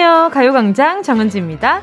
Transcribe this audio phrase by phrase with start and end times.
[0.00, 0.30] 안녕하세요.
[0.32, 1.82] 가요광장 정은지입니다.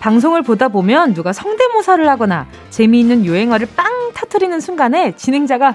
[0.00, 5.74] 방송을 보다 보면 누가 성대모사를 하거나 재미있는 유행어를 빵 터트리는 순간에 진행자가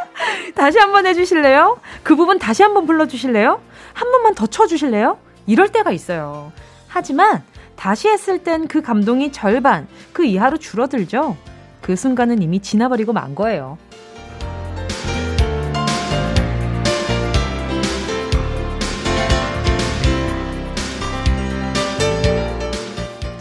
[0.56, 1.78] 다시 한번 해주실래요?
[2.02, 3.60] 그 부분 다시 한번 불러주실래요?
[3.92, 5.18] 한 번만 더 쳐주실래요?
[5.46, 6.52] 이럴 때가 있어요.
[6.88, 7.42] 하지만
[7.76, 11.36] 다시 했을 땐 그 감동이 절반, 그 이하로 줄어들죠.
[11.82, 13.76] 그 순간은 이미 지나버리고 만 거예요.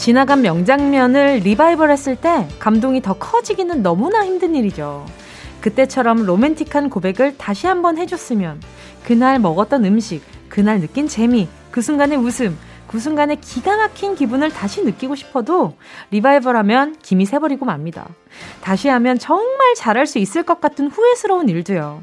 [0.02, 5.06] 지나간 명장면을 리바이벌 했을 때 감동이 더 커지기는 너무나 힘든 일이죠.
[5.62, 8.60] 그때처럼 로맨틱한 고백을 다시 한번 해줬으면
[9.04, 14.84] 그날 먹었던 음식, 그날 느낀 재미, 그 순간의 웃음, 그 순간의 기가 막힌 기분을 다시
[14.84, 15.76] 느끼고 싶어도
[16.10, 18.08] 리바이벌 하면 김이 새버리고 맙니다.
[18.60, 22.02] 다시 하면 정말 잘할 수 있을 것 같은 후회스러운 일도요.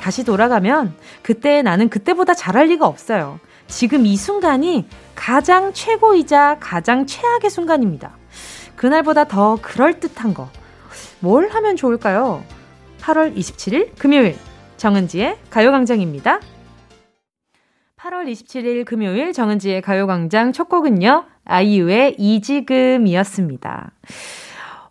[0.00, 3.38] 다시 돌아가면 그때 나는 그때보다 잘할 리가 없어요.
[3.68, 8.16] 지금 이 순간이 가장 최고이자 가장 최악의 순간입니다.
[8.76, 10.48] 그날보다 더 그럴듯한 거.
[11.20, 12.44] 뭘 하면 좋을까요?
[13.00, 14.36] 8월 27일 금요일
[14.76, 16.40] 정은지의 가요광장입니다.
[17.96, 21.24] 8월 27일 금요일 정은지의 가요광장 첫 곡은요.
[21.44, 23.90] 아이유의 이지금이었습니다.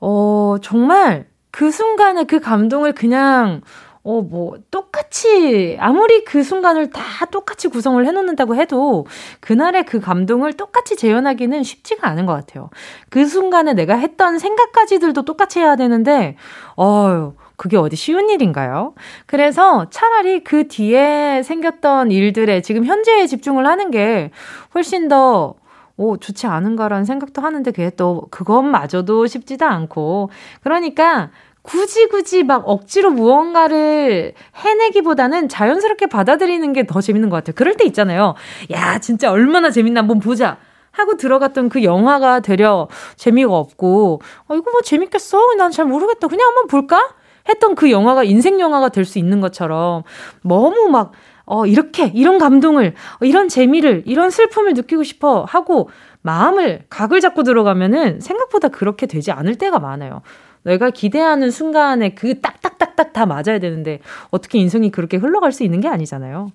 [0.01, 3.61] 어, 정말 그 순간에 그 감동을 그냥
[4.05, 9.07] 어, 뭐, 똑같이, 아무리 그 순간을 다 똑같이 구성을 해놓는다고 해도,
[9.39, 12.69] 그날의 그 감동을 똑같이 재현하기는 쉽지가 않은 것 같아요.
[13.09, 16.37] 그 순간에 내가 했던 생각까지들도 똑같이 해야 되는데,
[16.77, 18.93] 어유 그게 어디 쉬운 일인가요?
[19.25, 24.29] 그래서 차라리 그 뒤에 생겼던 일들에 지금 현재에 집중을 하는 게
[24.75, 25.55] 훨씬 더
[25.97, 30.29] 오, 좋지 않은가라는 생각도 하는데 그게 또 그것마저도 쉽지도 않고.
[30.61, 31.31] 그러니까
[31.65, 37.53] 굳이 굳이 막 억지로 무언가를 해내기보다는 자연스럽게 받아들이는 게 더 재밌는 것 같아요.
[37.55, 38.35] 그럴 때 있잖아요.
[38.71, 40.57] 야, 진짜 얼마나 재밌나 한번 보자.
[40.91, 42.87] 하고 들어갔던 그 영화가 되려
[43.17, 45.55] 재미가 없고, 어, 이거 뭐 재밌겠어?
[45.57, 46.27] 난 잘 모르겠다.
[46.27, 47.09] 그냥 한번 볼까?
[47.49, 50.03] 했던 그 영화가 인생 영화가 될 수 있는 것처럼
[50.43, 51.11] 너무 막,
[51.45, 55.89] 어, 이렇게, 이런 감동을, 어, 이런 재미를, 이런 슬픔을 느끼고 싶어 하고
[56.21, 60.21] 마음을 각을 잡고 들어가면은 생각보다 그렇게 되지 않을 때가 많아요.
[60.65, 63.99] 내가 기대하는 순간에 그 딱딱딱딱 다 맞아야 되는데
[64.31, 66.51] 어떻게 인생이 그렇게 흘러갈 수 있는 게 아니잖아요.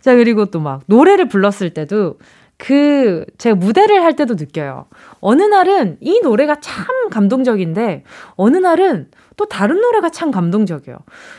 [0.00, 2.18] 자, 그리고 또 막 노래를 불렀을 때도
[2.58, 4.86] 그 제가 무대를 할 때도 느껴요.
[5.20, 8.04] 어느 날은 이 노래가 참 감동적인데
[8.36, 9.08] 어느 날은
[9.40, 10.98] 또 다른 노래가 참 감동적이에요.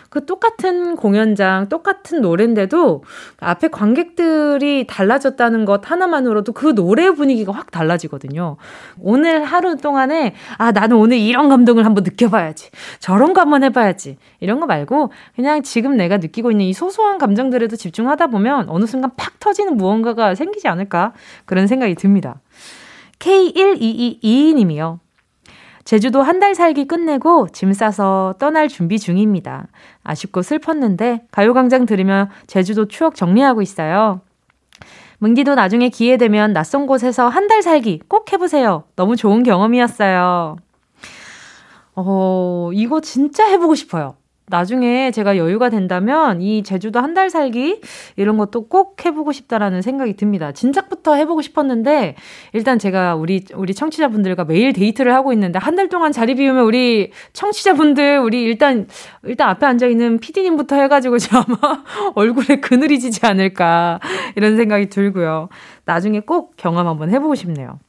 [0.10, 3.04] 그 똑같은 공연장, 똑같은 노래인데도
[3.40, 8.58] 앞에 관객들이 달라졌다는 것 하나만으로도 그 노래 분위기가 확 달라지거든요.
[9.00, 12.72] 오늘 하루 동안에, 아, 나는 오늘 이런 감동을 한번 느껴봐야지.
[12.98, 14.18] 저런 거 한번 해봐야지.
[14.40, 19.12] 이런 거 말고 그냥 지금 내가 느끼고 있는 이 소소한 감정들에도 집중하다 보면 어느 순간
[19.16, 21.14] 팍 터지는 무언가가 생기지 않을까.
[21.46, 22.42] 그런 생각이 듭니다.
[23.20, 24.98] K1222님이요.
[25.84, 29.68] 제주도 한 달 살기 끝내고 짐 싸서 떠날 준비 중입니다.
[30.04, 34.22] 아쉽고 슬펐는데 가요광장 들으며 제주도 추억 정리하고 있어요.
[35.20, 38.84] 뭉디도 나중에 기회 되면 낯선 곳에서 한 달 살기 꼭 해보세요.
[38.96, 40.56] 너무 좋은 경험이었어요.
[41.96, 44.16] 어, 이거 진짜 해보고 싶어요.
[44.52, 47.82] 나중에 제가 여유가 된다면 이 제주도 한 달 살기
[48.16, 50.52] 이런 것도 꼭 해보고 싶다라는 생각이 듭니다.
[50.52, 52.16] 진작부터 해보고 싶었는데
[52.54, 57.12] 일단 제가 우리 우리 청취자분들과 매일 데이트를 하고 있는데 한 달 동안 자리 비우면 우리
[57.34, 58.88] 청취자분들 우리 일단
[59.24, 61.84] 일단 앞에 앉아 있는 피디님부터 해가지고 저 아마
[62.16, 64.00] 얼굴에 그늘이 지지 않을까
[64.36, 65.50] 이런 생각이 들고요.
[65.86, 67.80] 나중에 꼭 경험 한번 해보고 싶네요.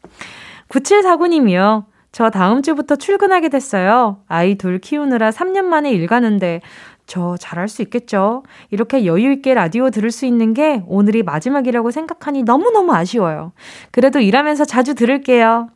[0.69, 1.84] 9749님이요.
[2.12, 4.19] 저 다음 주부터 출근하게 됐어요.
[4.28, 6.61] 아이 둘 키우느라 3년 만에 일 가는데
[7.06, 8.43] 저 잘할 수 있겠죠?
[8.71, 13.53] 이렇게 여유있게 라디오 들을 수 있는 게 오늘이 마지막이라고 생각하니 너무너무 아쉬워요.
[13.91, 15.69] 그래도 일하면서 자주 들을게요.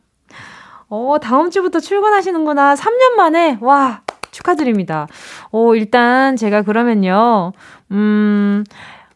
[0.89, 2.75] 어, 다음 주부터 출근하시는구나.
[2.75, 3.57] 3년 만에.
[3.59, 4.01] 와,
[4.31, 5.07] 축하드립니다.
[5.51, 7.51] 어, 일단 제가 그러면요.
[7.91, 8.63] 음,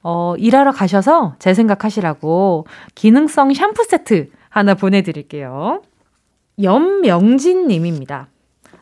[0.04, 5.82] 어, 일하러 가셔서 제 생각하시라고 기능성 샴푸 세트 하나 보내드릴게요.
[6.62, 8.28] 염명진 님입니다.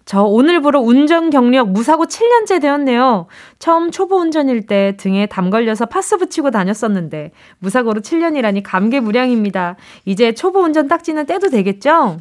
[0.09, 3.27] 저 오늘부로 운전 경력 무사고 7년째 되었네요.
[3.59, 9.75] 처음 초보 운전일 때 등에 담 걸려서 파스 붙이고 다녔었는데 무사고로 7년이라니 감개무량입니다.
[10.05, 12.17] 이제 초보 운전 딱지는 떼도 되겠죠?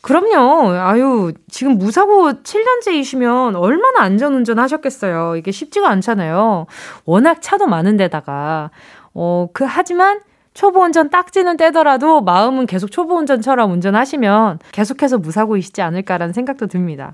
[0.00, 0.70] 그럼요.
[0.70, 5.36] 아유, 지금 무사고 7년째이시면 얼마나 안전운전 하셨겠어요.
[5.36, 6.66] 이게 쉽지가 않잖아요.
[7.04, 8.70] 워낙 차도 많은데다가.
[9.12, 10.20] 어, 그, 하지만
[10.54, 17.12] 초보 운전 딱지는 떼더라도 마음은 계속 초보 운전처럼 운전하시면 계속해서 무사고이시지 않을까라는 생각도 듭니다.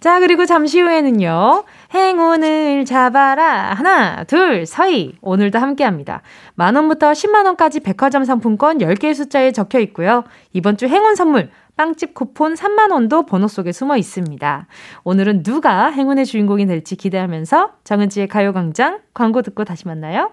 [0.00, 1.64] 자, 그리고 잠시 후에는요.
[1.94, 3.74] 행운을 잡아라.
[3.74, 5.14] 하나, 둘, 서희.
[5.20, 6.22] 오늘도 함께 합니다.
[6.54, 10.24] 만원부터 10만원까지 백화점 상품권 10개의 숫자에 적혀 있고요.
[10.54, 14.66] 이번 주 행운 선물, 빵집 쿠폰 3만원도 번호 속에 숨어 있습니다.
[15.04, 20.32] 오늘은 누가 행운의 주인공이 될지 기대하면서 정은지의 가요광장 광고 듣고 다시 만나요.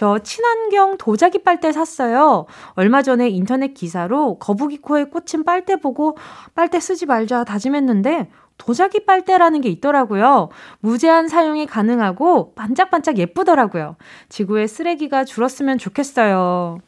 [0.00, 2.46] 저 친환경 도자기 빨대 샀어요.
[2.72, 6.16] 얼마 전에 인터넷 기사로 거북이 코에 꽂힌 빨대 보고
[6.54, 10.48] 빨대 쓰지 말자 다짐했는데 도자기 빨대라는 게 있더라고요.
[10.78, 13.96] 무제한 사용이 가능하고 반짝반짝 예쁘더라고요.
[14.30, 16.78] 지구의 쓰레기가 줄었으면 좋겠어요.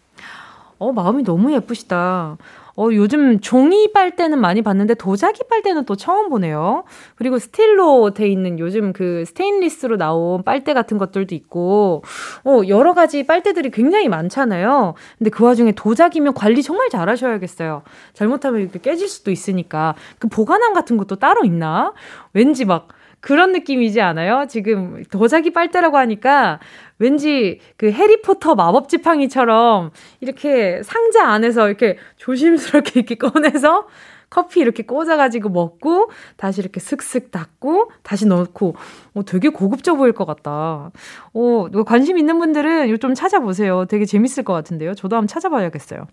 [0.78, 2.38] 어, 마음이 너무 예쁘시다.
[2.76, 6.84] 어, 요즘 종이 빨대는 많이 봤는데 도자기 빨대는 또 처음 보네요.
[7.16, 12.02] 그리고 스틸로 돼 있는 요즘 그 스테인리스로 나온 빨대 같은 것들도 있고,
[12.44, 14.94] 어, 여러 가지 빨대들이 굉장히 많잖아요.
[15.18, 17.82] 근데 그 와중에 도자기면 관리 정말 잘 하셔야겠어요.
[18.14, 19.94] 잘못하면 이렇게 깨질 수도 있으니까.
[20.18, 21.92] 그 보관함 같은 것도 따로 있나?
[22.32, 22.88] 왠지 막,
[23.22, 24.46] 그런 느낌이지 않아요?
[24.48, 26.58] 지금 도자기 빨대라고 하니까
[27.02, 29.90] 왠지 그 해리포터 마법 지팡이처럼
[30.20, 33.88] 이렇게 상자 안에서 이렇게 조심스럽게 이렇게 꺼내서
[34.30, 38.76] 커피 이렇게 꽂아가지고 먹고 다시 이렇게 슥슥 닫고 다시 넣고
[39.14, 40.92] 어, 되게 고급져 보일 것 같다.
[41.34, 43.84] 어, 관심 있는 분들은 이거 좀 찾아보세요.
[43.86, 44.94] 되게 재밌을 것 같은데요.
[44.94, 46.06] 저도 한번 찾아봐야겠어요.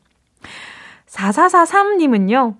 [1.08, 2.56] 4443님은요.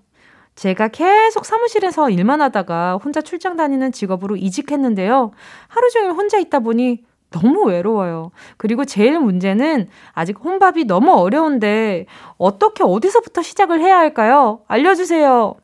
[0.56, 5.32] 제가 계속 사무실에서 일만 하다가 혼자 출장 다니는 직업으로 이직했는데요.
[5.68, 8.32] 하루 종일 혼자 있다 보니 너무 외로워요.
[8.58, 12.06] 그리고 제일 문제는 아직 혼밥이 너무 어려운데
[12.38, 14.62] 어떻게 어디서부터 시작을 해야 할까요?
[14.68, 15.56] 알려주세요.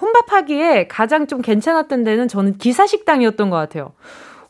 [0.00, 3.92] 혼밥하기에 가장 좀 괜찮았던 데는 저는 기사식당이었던 것 같아요.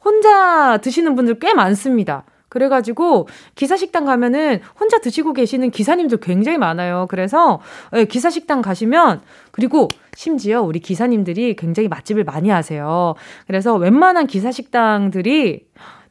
[0.05, 2.25] 혼자 드시는 분들 꽤 많습니다.
[2.49, 7.07] 그래가지고 기사식당 가면은 혼자 드시고 계시는 기사님들 굉장히 많아요.
[7.11, 7.61] 그래서
[7.95, 9.21] 예, 기사식당 가시면
[9.51, 13.15] 그리고 심지어 우리 기사님들이 굉장히 맛집을 많이 하세요.
[13.47, 15.67] 그래서 웬만한 기사식당들이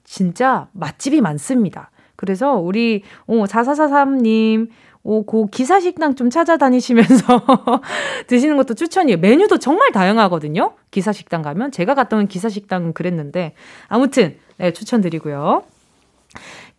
[0.06, 1.92] 진짜 맛집이 많습니다.
[2.16, 4.70] 그래서 우리 어, 4443님
[5.08, 7.44] 오, 고 기사식당 좀 찾아다니시면서
[8.26, 9.20] 드시는 것도 추천이에요.
[9.20, 10.74] 메뉴도 정말 다양하거든요.
[10.90, 11.70] 기사식당 가면.
[11.70, 13.54] 제가 갔던 기사식당은 그랬는데.
[13.88, 15.62] 아무튼, 네, 추천드리고요.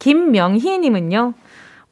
[0.01, 1.35] 김명희님은요,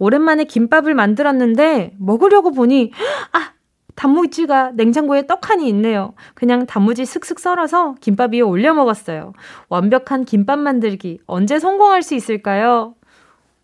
[0.00, 2.90] 오랜만에 김밥을 만들었는데, 먹으려고 보니,
[3.30, 3.52] 아!
[3.94, 6.14] 단무지가 냉장고에 떡하니 있네요.
[6.34, 9.32] 그냥 단무지 슥슥 썰어서 김밥 위에 올려 먹었어요.
[9.68, 12.94] 완벽한 김밥 만들기 언제 성공할 수 있을까요?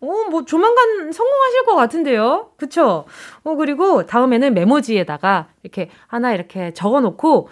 [0.03, 2.49] 어, 뭐 조만간 성공하실 것 같은데요.
[2.57, 3.05] 그쵸?
[3.43, 7.49] 어, 그리고 다음에는 메모지에다가 이렇게 하나 이렇게 적어 놓고,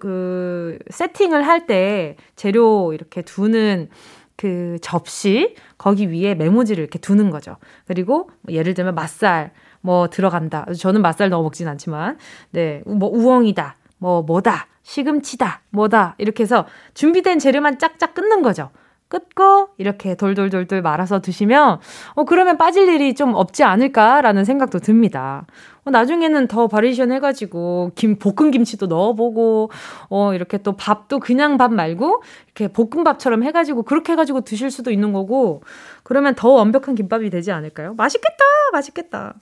[0.00, 3.90] 그, 세팅을 할 때 재료 이렇게 두는
[4.36, 7.56] 그 접시 거기 위에 메모지를 이렇게 두는 거죠.
[7.86, 9.52] 그리고 뭐 예를 들면 맛살
[9.84, 10.64] 뭐 들어간다.
[10.78, 12.16] 저는 맛살 넣어 먹진 않지만
[12.52, 13.76] 네, 뭐 우엉이다.
[13.98, 14.66] 뭐 뭐다.
[14.82, 15.60] 시금치다.
[15.68, 16.14] 뭐다.
[16.16, 18.70] 이렇게 해서 준비된 재료만 짝짝 끊는 거죠.
[19.14, 21.78] 끊고 이렇게 돌돌돌돌 말아서 드시면
[22.14, 25.46] 어 그러면 빠질 일이 좀 없지 않을까라는 생각도 듭니다.
[25.84, 29.70] 어, 나중에는 더 바리에이션 해가지고 김 볶은 김치도 넣어보고
[30.08, 35.12] 어 이렇게 또 밥도 그냥 밥 말고 이렇게 볶음밥처럼 해가지고 그렇게 해가지고 드실 수도 있는
[35.12, 35.62] 거고
[36.02, 37.94] 그러면 더 완벽한 김밥이 되지 않을까요?
[37.94, 39.34] 맛있겠다, 맛있겠다.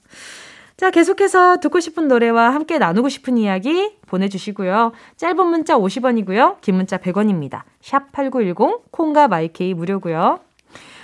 [0.83, 4.91] 자, 계속해서 듣고 싶은 노래와 함께 나누고 싶은 이야기 보내주시고요.
[5.17, 6.61] 짧은 문자 50원이고요.
[6.61, 7.63] 긴 문자 100원입니다.
[7.81, 10.41] 샵 8910, 콩과 마이케이 무료고요.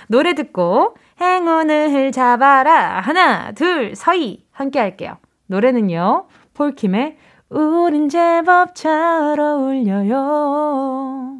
[0.09, 2.99] 노래 듣고 행운을 잡아라.
[2.99, 4.43] 하나, 둘, 서희.
[4.51, 5.15] 함께 할게요.
[5.45, 6.27] 노래는요.
[6.55, 7.15] 폴킴의
[7.47, 11.37] 우린 제법 잘 어울려요.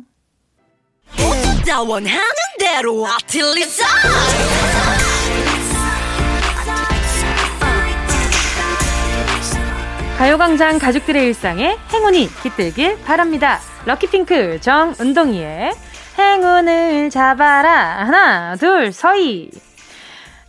[1.85, 2.21] 원하는
[2.57, 3.85] 대로 아틀리사
[10.19, 13.57] 가요광장 가족들의 일상에 행운이 깃들길 바랍니다.
[13.85, 15.71] 럭키핑크 정은동이의
[16.17, 18.03] 행운을 잡아라.
[18.05, 19.49] 하나, 둘, 서희.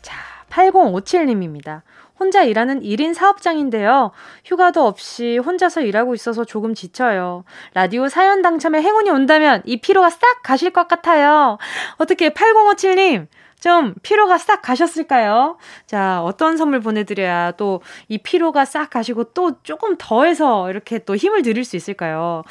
[0.02, 0.16] 자,
[0.50, 1.82] 8057님입니다.
[2.18, 4.10] 혼자 일하는 1인 사업장인데요.
[4.44, 7.44] 휴가도 없이 혼자서 일하고 있어서 조금 지쳐요.
[7.72, 11.58] 라디오 사연 당첨에 행운이 온다면 이 피로가 싹 가실 것 같아요.
[11.98, 13.28] 어떻게 8057님,
[13.60, 15.56] 좀 피로가 싹 가셨을까요?
[15.86, 21.42] 자, 어떤 선물 보내드려야 또 이 피로가 싹 가시고 또 조금 더해서 이렇게 또 힘을
[21.42, 22.42] 드릴 수 있을까요?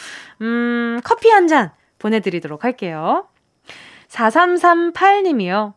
[0.41, 3.27] 음, 커피 한 잔 보내드리도록 할게요.
[4.09, 5.73] 4338님이요.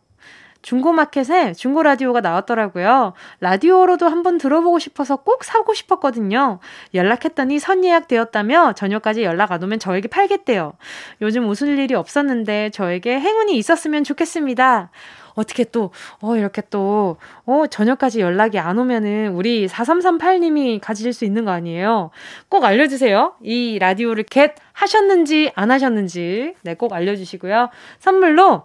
[0.62, 3.15] 중고마켓에 중고 라디오가 나왔더라고요.
[3.41, 6.61] 라디오로도 한번 들어보고 싶어서 꼭 사고 싶었거든요.
[6.95, 10.75] 연락했더니 선예약 되었다며 저녁까지 연락 안 오면 저에게 팔겠대요.
[11.21, 14.91] 요즘 웃을 일이 없었는데 저에게 행운이 있었으면 좋겠습니다.
[15.35, 21.45] 어떻게 또, 어, 이렇게 또, 어, 저녁까지 연락이 안 오면은 우리 4338님이 가질 수 있는
[21.45, 22.11] 거 아니에요?
[22.49, 23.35] 꼭 알려주세요.
[23.43, 26.55] 이 라디오를 겟 하셨는지 안 하셨는지.
[26.62, 27.71] 네, 꼭 알려주시고요.
[27.99, 28.65] 선물로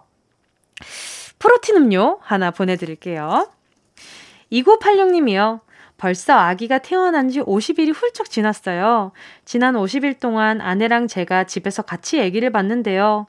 [1.38, 3.48] 프로틴 음료 하나 보내드릴게요.
[4.52, 5.60] 2986님이요.
[5.96, 9.10] 벌써 아기가 태어난 지 50일이 훌쩍 지났어요.
[9.44, 13.26] 지난 50일 동안 아내랑 제가 집에서 같이 아기를 봤는데요.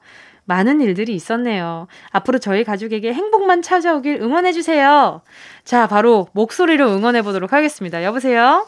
[0.50, 1.86] 많은 일들이 있었네요.
[2.10, 5.22] 앞으로 저희 가족에게 행복만 찾아오길 응원해주세요.
[5.62, 8.02] 자, 바로 목소리로 응원해보도록 하겠습니다.
[8.02, 8.66] 여보세요?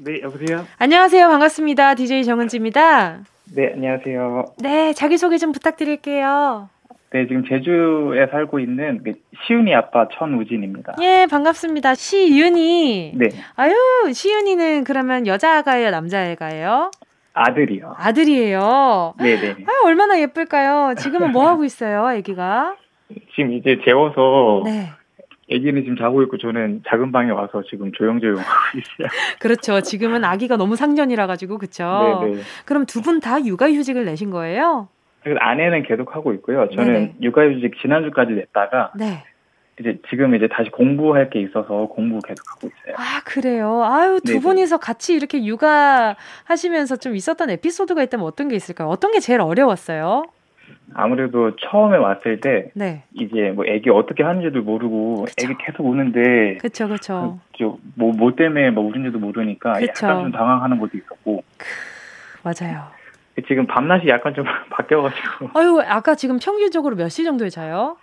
[0.00, 0.66] 네, 여보세요?
[0.76, 1.26] 안녕하세요.
[1.28, 1.94] 반갑습니다.
[1.94, 3.20] DJ 정은지입니다.
[3.56, 4.44] 네, 안녕하세요.
[4.58, 6.68] 네, 자기소개 좀 부탁드릴게요.
[7.14, 9.12] 네, 지금 제주에 살고 있는 그
[9.46, 10.96] 시윤이 아빠 천우진입니다.
[11.00, 11.94] 예, 반갑습니다.
[11.94, 13.12] 시윤이.
[13.14, 13.28] 네.
[13.54, 13.72] 아유,
[14.12, 16.90] 시윤이는 그러면 여자가요, 남자애가요?
[17.34, 17.94] 아들이요.
[17.98, 19.14] 아들이에요.
[19.18, 19.50] 네네.
[19.66, 20.94] 아 얼마나 예쁠까요?
[20.96, 22.76] 지금은 뭐 하고 있어요, 아기가?
[23.34, 24.88] 지금 이제 재워서 네.
[25.52, 29.08] 아기는 지금 자고 있고 저는 작은 방에 와서 지금 조용조용 하고 있어요.
[29.40, 29.80] 그렇죠.
[29.82, 32.20] 지금은 아기가 너무 상전이라 가지고 그렇죠.
[32.24, 32.40] 네네.
[32.64, 34.88] 그럼 두 분 다 육아휴직을 내신 거예요?
[35.40, 36.68] 아내는 계속 하고 있고요.
[36.70, 37.14] 저는 네네.
[37.20, 39.24] 육아휴직 지난주까지 냈다가 네.
[39.80, 42.94] 이제 지금 이제 다시 공부할 게 있어서 공부 계속 하고 있어요.
[42.96, 43.82] 아 그래요.
[43.84, 44.40] 아유 두 네네.
[44.40, 46.14] 분이서 같이 이렇게 육아
[46.44, 48.88] 하시면서 좀 있었던 에피소드가 있다면 어떤 게 있을까요?
[48.88, 50.26] 어떤 게 제일 어려웠어요?
[50.94, 53.02] 아무래도 처음에 왔을 때 네.
[53.14, 55.34] 이제 뭐 애기 어떻게 하는지도 모르고 그쵸.
[55.44, 57.40] 애기 계속 우는데 그렇죠, 그렇죠.
[57.96, 60.06] 뭐뭐 뭐 때문에 뭐 우는지도 모르니까 그쵸.
[60.06, 61.42] 약간 좀 당황하는 것도 있었고
[62.42, 62.84] 맞아요.
[63.48, 67.96] 지금 밤낮이 약간 좀 바뀌어가지고 아유 아까 지금 평균적으로 몇 시 정도에 자요?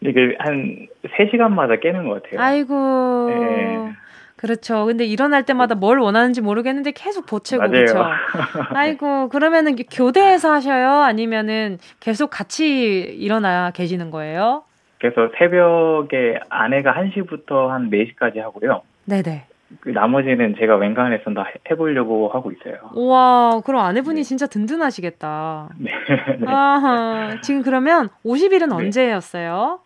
[0.00, 2.40] 이게 한 3시간마다 깨는 것 같아요.
[2.40, 3.26] 아이고.
[3.30, 3.92] 네.
[4.36, 4.84] 그렇죠.
[4.84, 7.72] 근데 일어날 때마다 뭘 원하는지 모르겠는데 계속 보채고 맞아요.
[7.72, 8.04] 그렇죠.
[8.74, 10.90] 아이고 그러면은 교대에서 하셔요?
[11.00, 14.64] 아니면은 계속 같이 일어나 계시는 거예요?
[15.00, 18.82] 그래서 새벽에 아내가 1시부터 한 4시까지 하고요.
[19.06, 19.46] 네네.
[19.80, 22.76] 그 나머지는 제가 웬간해서 다 해- 해보려고 하고 있어요.
[22.94, 24.22] 우와, 그럼 아내분이 네.
[24.22, 25.70] 진짜 든든하시겠다.
[25.78, 25.90] 네.
[26.40, 26.46] 네.
[26.46, 28.74] 아하, 지금 그러면 50일은 네.
[28.74, 29.80] 언제였어요?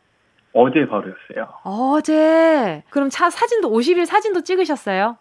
[0.53, 1.49] 어제 바로였어요.
[1.65, 2.83] 어제.
[2.91, 5.17] 그럼 차 사진도 50일 사진도 찍으셨어요?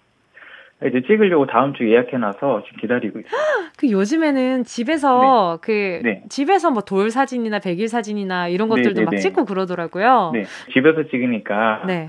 [0.87, 3.31] 이제 찍으려고 다음 주 예약해놔서 지금 기다리고 있어요.
[3.77, 6.23] 그 요즘에는 집에서 그 네.
[6.29, 9.21] 집에서 뭐 돌 사진이나 백일 사진이나 이런 것들도 네, 막 네, 네.
[9.21, 10.31] 찍고 그러더라고요.
[10.33, 10.45] 네.
[10.73, 12.07] 집에서 찍으니까 네.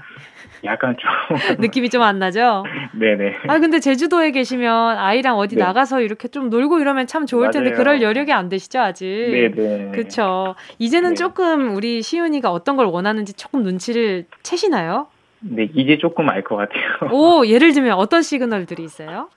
[0.65, 1.11] 약간 좀
[1.61, 2.65] 느낌이 좀 안 나죠?
[2.93, 3.37] 네네.
[3.49, 5.63] 아 근데 제주도에 계시면 아이랑 어디 네.
[5.65, 7.79] 나가서 이렇게 좀 놀고 이러면 참 좋을 텐데 맞아요.
[7.83, 9.07] 그럴 여력이 안 되시죠 아직?
[9.07, 9.93] 네네.
[9.93, 10.55] 그쵸.
[10.79, 11.15] 이제는 네.
[11.15, 15.07] 조금 우리 시윤이가 어떤 걸 원하는지 조금 눈치를 채시나요?
[15.41, 17.11] 네, 이제 조금 알 것 같아요.
[17.13, 19.29] 오, 예를 들면 어떤 시그널들이 있어요?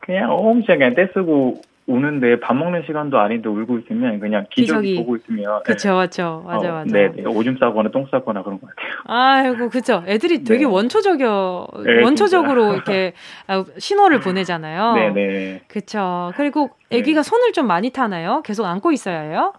[0.00, 4.96] 그냥 엄청 그냥 떼쓰고 우는데 밥 먹는 시간도 아닌데 울고 있으면 그냥 기저귀 기저귀.
[4.96, 6.42] 보고 있으면 그쵸, 그쵸.
[6.46, 6.52] 네.
[6.54, 6.84] 맞아, 어, 맞아.
[6.92, 7.24] 네, 네.
[7.26, 8.92] 오줌 싸거나 똥 싸거나 그런 것 같아요.
[9.04, 10.02] 아이고, 그쵸.
[10.06, 10.64] 애들이 되게 네.
[10.64, 12.72] 원초적이어, 네, 원초적으로.
[12.72, 13.12] 이렇게
[13.46, 14.94] 아, 신호를 보내잖아요.
[14.94, 15.60] 네, 네.
[15.68, 16.32] 그쵸.
[16.36, 18.40] 그리고 아기가 손을 좀 많이 타나요?
[18.42, 19.52] 계속 안고 있어야 해요?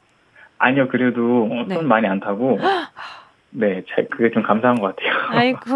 [0.58, 1.76] 아니요, 그래도 어, 네.
[1.76, 2.58] 손 많이 안 타고
[3.52, 5.12] 네, 잘 그게 좀 감사한 것 같아요.
[5.40, 5.76] 아이고,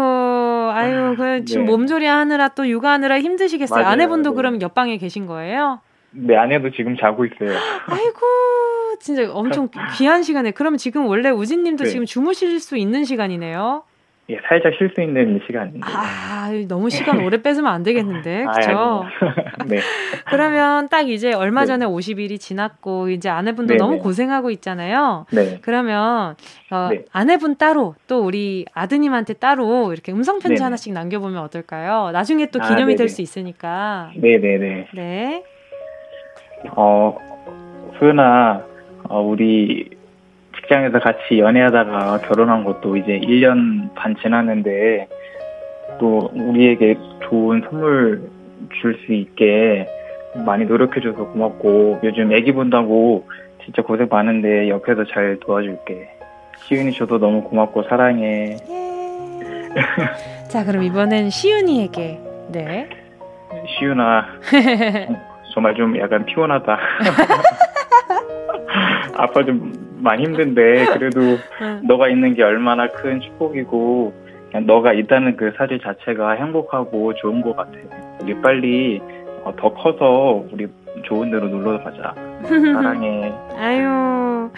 [0.72, 1.70] 아유, 그 지금 네.
[1.70, 3.84] 몸조리 하느라 또 육아하느라 힘드시겠어요.
[3.84, 4.36] 맞아요, 아내분도 네.
[4.36, 5.80] 그럼 옆방에 계신 거예요?
[6.12, 7.50] 네, 아내도 지금 자고 있어요.
[7.86, 10.50] 아이고, 진짜 엄청 귀한 시간에.
[10.50, 11.90] 그러면 지금 원래 우진님도 네.
[11.90, 13.84] 지금 주무실 수 있는 시간이네요?
[14.30, 15.80] 예, 살짝 쉴 수 있는 시간인데.
[15.82, 18.52] 아, 너무 시간 오래 뺏으면 안 되겠는데, 아?
[18.54, 19.06] 아니요.
[19.68, 19.80] 네,
[20.28, 21.66] 그러면 딱 이제 얼마 네.
[21.66, 23.98] 전에 50일이 지났고, 이제 아내분도 네, 너무 네.
[24.00, 25.26] 고생하고 있잖아요.
[25.32, 26.36] 네, 그러면
[26.70, 27.04] 어, 네.
[27.12, 30.62] 아내분 따로 또 우리 아드님한테 따로 이렇게 음성 편지.
[30.62, 32.10] 하나씩 남겨 보면 어떨까요?
[32.12, 33.08] 나중에 또 아, 기념이 될 네네.
[33.08, 34.12] 수 있으니까.
[34.14, 34.88] 네, 네, 네.
[34.94, 35.44] 네.
[36.76, 37.16] 어,
[37.98, 38.62] 소연아,
[39.08, 39.90] 어, 우리
[40.56, 45.08] 직장에서 같이 연애하다가 결혼한 것도 이제 1년 반 지났는데,
[45.98, 48.22] 또 우리에게 좋은 선물
[48.80, 49.86] 줄 수 있게
[50.46, 53.26] 많이 노력해줘서 고맙고, 요즘 애기 본다고
[53.64, 56.08] 진짜 고생 많은데 옆에서 잘 도와줄게.
[56.66, 58.56] 시윤이 줘도 너무 고맙고 사랑해.
[58.68, 60.48] 예.
[60.48, 62.20] 자, 그럼 이번엔 시윤이에게.
[62.52, 62.88] 네.
[63.66, 64.26] 시윤아,
[65.52, 66.78] 정말 좀 약간 피곤하다.
[69.16, 71.20] 아빠 좀 많이 힘든데 그래도
[71.60, 71.82] 응.
[71.84, 74.12] 너가 있는 게 얼마나 큰 축복이고
[74.50, 77.72] 그냥 너가 있다는 그 사실 자체가 행복하고 좋은 것 같아.
[78.22, 79.00] 우리 빨리
[79.44, 80.66] 어, 더 커서 우리
[81.04, 82.14] 좋은 데로 놀러 가자.
[82.46, 83.32] 사랑해.
[83.56, 84.50] 아유,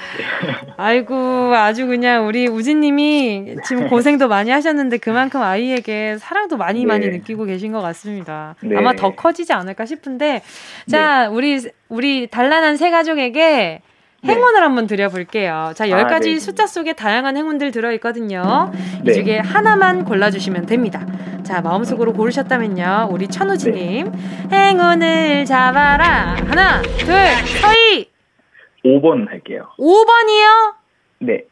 [0.76, 1.14] 아이고,
[1.54, 6.86] 아주 그냥 우리 우진님이 지금 고생도 많이 하셨는데 그만큼 아이에게 사랑도 많이 네.
[6.86, 8.54] 많이 느끼고 계신 것 같습니다.
[8.62, 8.76] 네.
[8.76, 10.42] 아마 더 커지지 않을까 싶은데,
[10.88, 11.26] 자, 네.
[11.26, 13.82] 우리, 우리 단란한 새 가족에게 네.
[14.24, 14.60] 행운을 네.
[14.60, 15.72] 한번 드려볼게요.
[15.74, 16.38] 자, 10가지 아, 네.
[16.38, 18.70] 숫자 속에 다양한 행운들 들어있거든요.
[19.04, 19.10] 네.
[19.10, 21.04] 이 중에 하나만 골라주시면 됩니다.
[21.42, 23.08] 자, 마음속으로 고르셨다면요.
[23.10, 24.12] 우리 천우지님.
[24.50, 24.56] 네.
[24.56, 26.36] 행운을 잡아라.
[26.46, 27.14] 하나, 둘,
[27.60, 28.10] 서희!
[28.84, 29.68] 5번 할게요.
[29.78, 30.74] 5번이요?
[31.20, 31.44] 네.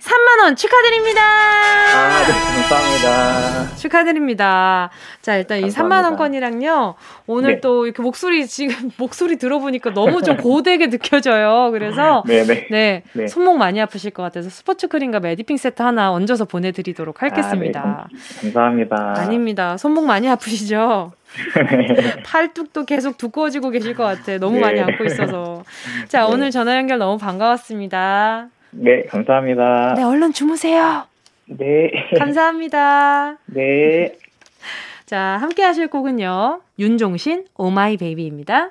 [0.00, 1.20] 3만원 축하드립니다.
[1.22, 3.76] 아, 네, 감사합니다.
[3.76, 4.90] 축하드립니다.
[5.20, 5.66] 자, 일단 감사합니다.
[5.66, 6.94] 이 3만원권이랑요,
[7.26, 7.60] 오늘 네.
[7.60, 11.70] 또 이렇게 목소리, 지금 목소리 들어보니까 너무 좀 고되게 느껴져요.
[11.72, 12.68] 그래서, 네네.
[12.70, 13.26] 네, 네.
[13.28, 17.80] 손목 많이 아프실 것 같아서 스포츠 크림과 메디핑 세트 하나 얹어서 보내드리도록 하겠습니다.
[17.80, 18.52] 아, 네.
[18.52, 19.14] 감사합니다.
[19.18, 19.76] 아닙니다.
[19.76, 21.12] 손목 많이 아프시죠?
[22.24, 24.38] 팔뚝도 계속 두꺼워지고 계실 것 같아.
[24.38, 24.60] 너무 네.
[24.60, 25.62] 많이 안고 있어서.
[26.08, 26.32] 자, 네.
[26.32, 28.48] 오늘 전화 연결 너무 반가웠습니다.
[28.72, 29.94] 네, 감사합니다.
[29.94, 31.04] 네, 얼른 주무세요.
[31.46, 31.90] 네.
[32.18, 33.36] 감사합니다.
[33.46, 34.16] 네.
[35.06, 36.60] 자, 함께 하실 곡은요.
[36.78, 38.70] 윤종신, 오마이 베이비입니다.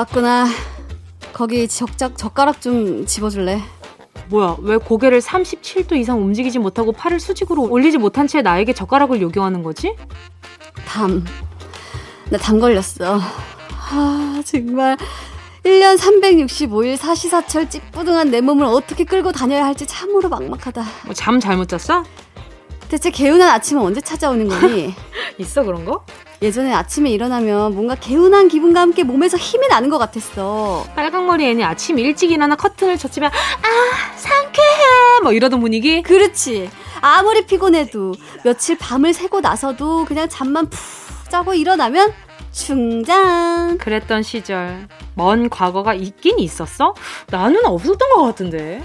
[0.00, 0.46] 왔구나.
[1.32, 3.62] 거기 적적 젓가락 좀 집어줄래?
[4.28, 9.62] 뭐야, 왜 고개를 37도 이상 움직이지 못하고 팔을 수직으로 올리지 못한 채 나에게 젓가락을 요구하는
[9.62, 9.94] 거지?
[10.86, 11.24] 담.
[12.28, 13.18] 나 담 걸렸어.
[13.90, 14.96] 아, 정말.
[15.64, 20.84] 1년 365일 사시사철 찌뿌둥한 내 몸을 어떻게 끌고 다녀야 할지 참으로 막막하다.
[21.06, 22.04] 뭐 잠 잘못 잤어?
[22.88, 24.94] 대체 개운한 아침은 언제 찾아오는 거니?
[25.38, 26.04] 있어 그런 거?
[26.42, 30.84] 예전에 아침에 일어나면 뭔가 개운한 기분과 함께 몸에서 힘이 나는 것 같았어.
[30.94, 36.02] 빨강머리 애니 아침 일찍 일어나 커튼을 젖히면 아 상쾌해 뭐 이러던 분위기?
[36.02, 36.70] 그렇지.
[37.00, 42.12] 아무리 피곤해도 며칠 밤을 새고 나서도 그냥 잠만 푹 자고 일어나면
[42.52, 43.76] 충장.
[43.78, 46.94] 그랬던 시절 먼 과거가 있긴 있었어?
[47.28, 48.82] 나는 없었던 것 같은데.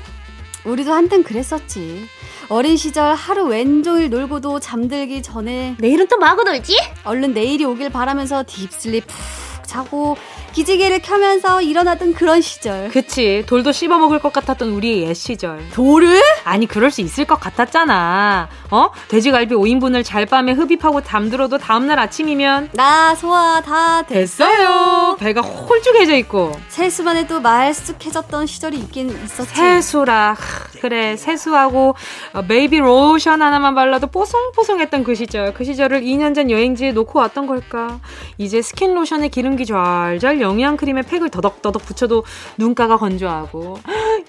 [0.65, 2.05] 우리도 한땐 그랬었지.
[2.51, 6.75] 어린 시절 하루 왼종일 놀고도 잠들기 전에 내일은 또 뭐하고 놀지?
[7.05, 10.17] 얼른 내일이 오길 바라면서 딥슬립 푹 자고
[10.53, 12.89] 기지개를 켜면서 일어나던 그런 시절.
[12.89, 13.43] 그치.
[13.47, 15.67] 돌도 씹어 먹을 것 같았던 우리의 옛 시절.
[15.73, 16.21] 돌을?
[16.43, 18.49] 아니, 그럴 수 있을 것 같았잖아.
[18.69, 18.89] 어?
[19.07, 22.69] 돼지갈비 5인분을 잘밤에 흡입하고 잠들어도 다음날 아침이면.
[22.73, 24.21] 나 소화 다 됐어요.
[24.21, 25.15] 됐어요.
[25.19, 26.51] 배가 홀쭉해져 있고.
[26.69, 29.53] 세수만 해도 말쑥해졌던 시절이 있긴 있었지.
[29.55, 30.35] 세수라.
[30.81, 31.95] 그래, 세수하고
[32.33, 35.53] 어, 베이비 로션 하나만 발라도 뽀송뽀송했던 그 시절.
[35.53, 37.99] 그 시절을 2년 전 여행지에 놓고 왔던 걸까?
[38.37, 42.23] 이제 스킨 로션에 기름기 잘 영양 크림에 팩을 더덕더덕 붙여도
[42.57, 43.77] 눈가가 건조하고.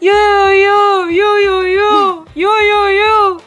[0.03, 3.41] 요요요 요요요 요요요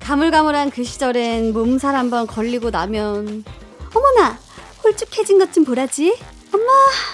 [0.00, 3.44] 가물가물한 그 시절엔 몸살 한번 걸리고 나면
[3.94, 4.38] 어머나
[4.82, 6.16] 홀쭉해진 것 좀 보라지?
[6.52, 6.66] 엄마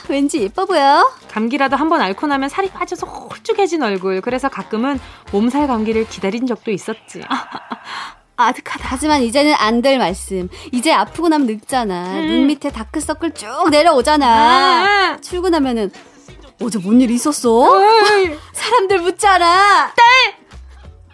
[0.08, 1.10] 왠지 예뻐 보여?
[1.30, 4.20] 감기라도 한번 앓고 나면 살이 빠져서 홀쭉해진 얼굴.
[4.22, 4.98] 그래서 가끔은
[5.32, 7.22] 몸살 감기를 기다린 적도 있었지
[8.36, 8.84] 아득하다.
[8.88, 10.48] 하지만 이제는 안 될 말씀.
[10.72, 12.18] 이제 아프고 나면 늙잖아.
[12.20, 12.26] 음.
[12.26, 14.26] 눈 밑에 다크서클 쭉 내려오잖아.
[14.26, 15.18] 아.
[15.20, 15.90] 출근하면은
[16.62, 17.68] 어제 뭔 일 있었어?
[18.52, 19.92] 사람들 묻잖아.
[19.96, 20.36] 네.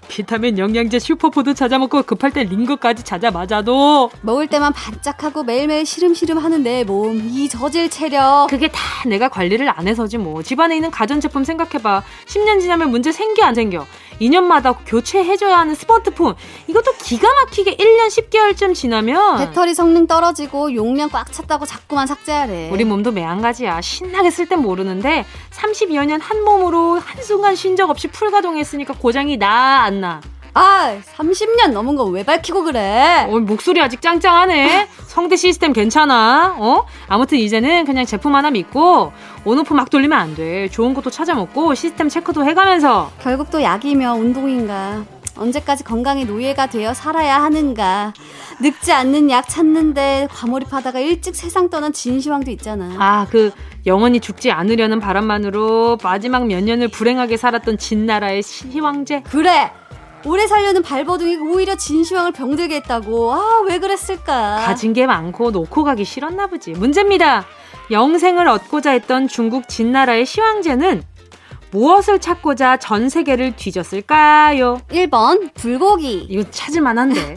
[0.09, 6.37] 비타민 영양제 슈퍼푸드 찾아 먹고 급할 땐 링거까지 찾아 맞아도 먹을 때만 반짝하고 매일매일 시름시름
[6.37, 8.47] 하는 내 몸, 이 저질 체력.
[8.51, 10.43] 그게 다 내가 관리를 안 해서지 뭐.
[10.43, 12.03] 집안에 있는 가전제품 생각해봐.
[12.27, 13.87] 10년 지나면 문제 생겨 안 생겨?
[14.29, 16.35] 2년마다 교체해줘야 하는 스마트폰
[16.67, 22.85] 이것도 기가 막히게 1년 10개월쯤 지나면 배터리 성능 떨어지고 용량 꽉 찼다고 자꾸만 삭제하래 우리
[22.85, 23.81] 몸도 매한가지야.
[23.81, 29.83] 신나게 쓸 땐 모르는데 30여 년 한 몸으로 한순간 쉰 적 없이 풀가동했으니까 고장이 나
[29.85, 30.21] 안 나?
[30.55, 33.27] 아, 30년 넘은 거왜 밝히고 그래?
[33.29, 34.89] 어, 목소리 아직 짱짱하네.
[35.07, 36.57] 성대 시스템 괜찮아.
[36.59, 36.85] 어?
[37.09, 39.13] 아무튼 이제는 그냥 제품 하나 믿고
[39.45, 40.69] 온오프 막 돌리면 안 돼.
[40.69, 43.11] 좋은 것도 찾아 먹고 시스템 체크도 해가면서.
[43.21, 45.05] 결국 또 약이며 운동인가.
[45.35, 48.13] 언제까지 건강의 노예가 되어 살아야 하는가.
[48.61, 52.95] 늙지 않는 약 찾는데 과몰입하다가 일찍 세상 떠난 진시황도 있잖아.
[52.99, 53.51] 아, 그
[53.87, 59.23] 영원히 죽지 않으려는 바람만으로 마지막 몇 년을 불행하게 살았던 진나라의 시황제.
[59.23, 59.73] 그래.
[60.25, 63.33] 오래 살려는 발버둥이 오히려 진시황을 병들게 했다고.
[63.33, 64.63] 아, 왜 그랬을까?
[64.65, 66.73] 가진 게 많고 놓고 가기 싫었나 보지.
[66.73, 67.45] 문제입니다.
[67.91, 71.03] 영생을 얻고자 했던 중국 진나라의 시황제는
[71.73, 74.81] 무엇을 찾고자 전 세계를 뒤졌을까요?
[74.91, 76.27] 1번 불고기.
[76.29, 77.37] 이거 찾을 만 한데.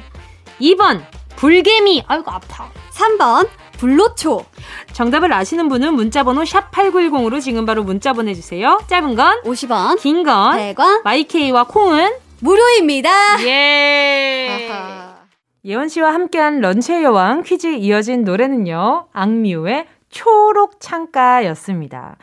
[0.61, 1.01] 2번
[1.37, 2.03] 불개미.
[2.07, 2.69] 아이고 아파.
[2.91, 4.45] 3번 불로초.
[4.93, 8.79] 정답을 아시는 분은 문자번호 샵8910으로 지금 바로 문자 보내주세요.
[8.87, 12.13] 짧은 건 50원, 긴 건 100원, 마이케이와 콩은
[12.45, 13.09] 무료입니다.
[13.47, 14.69] 예.
[15.65, 19.07] 예원 씨와 함께한 런치의 여왕 퀴즈 이어진 노래는요.
[19.11, 22.17] 악뮤의 초록 창가였습니다.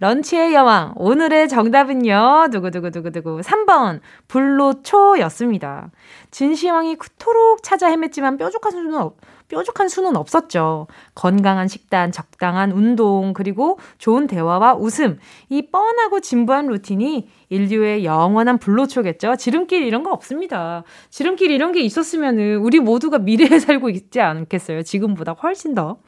[0.00, 2.48] 런치의 여왕 오늘의 정답은요.
[2.52, 5.90] 두구두구두구두구 3번 불로초였습니다.
[6.30, 9.16] 진시황이 그토록 찾아 헤맸지만 뾰족한 수는 없,
[9.48, 10.86] 뾰족한 수는 없었죠.
[11.14, 15.18] 건강한 식단, 적당한 운동, 그리고 좋은 대화와 웃음.
[15.48, 19.36] 이 뻔하고 진부한 루틴이 인류의 영원한 불로초겠죠.
[19.36, 20.82] 지름길 이런 거 없습니다.
[21.10, 24.82] 지름길 이런 게 있었으면은 우리 모두가 미래에 살고 있지 않겠어요.
[24.82, 25.98] 지금보다 훨씬 더.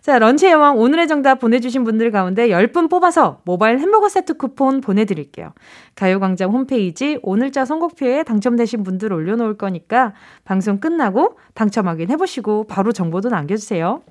[0.00, 5.52] 자, 런치의 여왕 오늘의 정답 보내주신 분들 가운데 10분 뽑아서 모바일 햄버거 세트 쿠폰 보내드릴게요.
[5.94, 14.02] 가요광장 홈페이지 오늘자 선곡표에 당첨되신 분들 올려놓을 거니까 방송 끝나고 당첨 확인해보시고 바로 정보도 남겨주세요.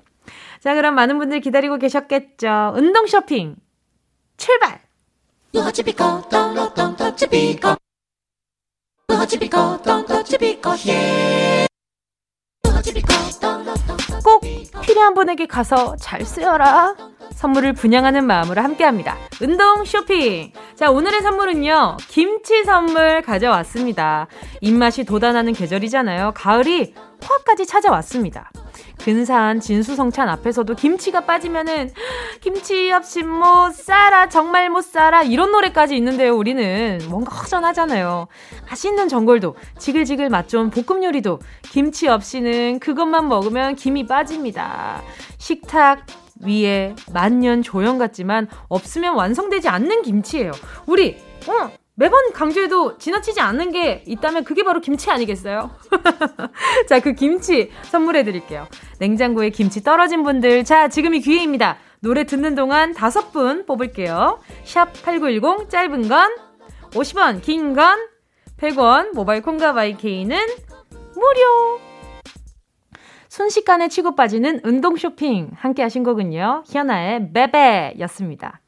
[0.60, 2.74] 자, 그럼 많은 분들 기다리고 계셨겠죠.
[2.76, 3.56] 운동 쇼핑
[4.36, 4.80] 출발!
[14.28, 14.42] 꼭
[14.82, 16.94] 필요한 분에게 가서 잘 쓰여라.
[17.32, 19.16] 선물을 분양하는 마음으로 함께 합니다.
[19.40, 20.52] 운동 쇼핑.
[20.74, 24.26] 자, 오늘의 선물은요, 김치 선물 가져왔습니다.
[24.60, 26.32] 입맛이 돋아나는 계절이잖아요.
[26.34, 28.50] 가을이 화까지 찾아왔습니다.
[28.98, 31.90] 근사한 진수성찬 앞에서도 김치가 빠지면은
[32.40, 36.98] 김치 없이 못 살아 정말 못 살아 이런 노래까지 있는데요 우리는.
[37.08, 38.28] 뭔가 허전하잖아요.
[38.68, 45.02] 맛있는 전골도 지글지글 맛 좋은 볶음 요리도 김치 없이는 그것만 먹으면 김이 빠집니다.
[45.38, 46.06] 식탁
[46.40, 50.52] 위에 만년 조형 같지만 없으면 완성되지 않는 김치예요.
[50.86, 55.68] 우리 어 매번 강조해도 지나치지 않는 게 있다면 그게 바로 김치 아니겠어요?
[56.88, 58.68] 자, 그 김치 선물해 드릴게요.
[59.00, 61.76] 냉장고에 김치 떨어진 분들, 자, 지금이 기회입니다.
[61.98, 64.38] 노래 듣는 동안 다섯 분 뽑을게요.
[64.62, 66.36] 샵 8910, 짧은 건
[66.92, 67.98] 50원, 긴 건
[68.58, 70.36] 100원, 모바일 콩과 바이케이는
[71.14, 71.80] 무료!
[73.28, 76.62] 순식간에 치고 빠지는 운동 쇼핑 함께 하신 거군요.
[76.70, 78.60] 현아의 베베였습니다.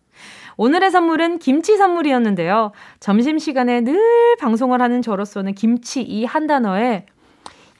[0.60, 2.72] 오늘의 선물은 김치 선물이었는데요.
[3.00, 7.06] 점심시간에 늘 방송을 하는 저로서는 김치 이 한 단어에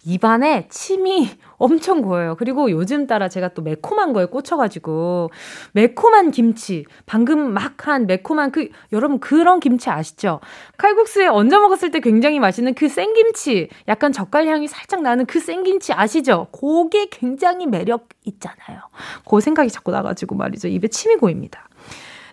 [0.06, 2.36] 입안에 침이 엄청 고여요.
[2.38, 5.28] 그리고 요즘 따라 제가 또 매콤한 거에 꽂혀가지고,
[5.72, 10.40] 매콤한 김치, 방금 막 한 매콤한 그, 여러분 그런 김치 아시죠?
[10.78, 15.92] 칼국수에 얹어 먹었을 때 굉장히 맛있는 그 생김치, 약간 젓갈 향이 살짝 나는 그 생김치
[15.92, 16.46] 아시죠?
[16.50, 18.80] 그게 굉장히 매력 있잖아요.
[19.28, 20.68] 그 생각이 자꾸 나가지고 말이죠.
[20.68, 21.68] 입에 침이 고입니다.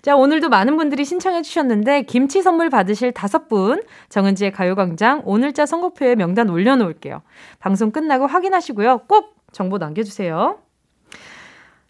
[0.08, 6.16] 자, 오늘도 많은 분들이 신청해 주셨는데 김치 선물 받으실 다섯 분 정은지의 가요광장 오늘자 선곡표에
[6.16, 7.24] 명단 올려놓을게요.
[7.60, 9.00] 방송 끝나고 확인하시고요.
[9.10, 10.60] 꼭 정보 남겨주세요.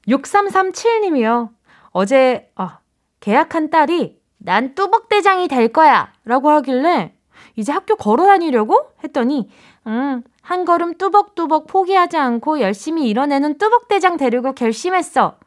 [0.07, 1.49] 6337님이요.
[1.91, 2.79] 어제 아,
[3.19, 7.13] 계약한 딸이 난 뚜벅대장이 될 거야 라고 하길래
[7.55, 9.47] 이제 학교 걸어 다니려고 했더니
[9.85, 15.37] 음, 한 걸음 뚜벅뚜벅 포기하지 않고 열심히 이뤄내는 뚜벅대장 되려고 결심했어.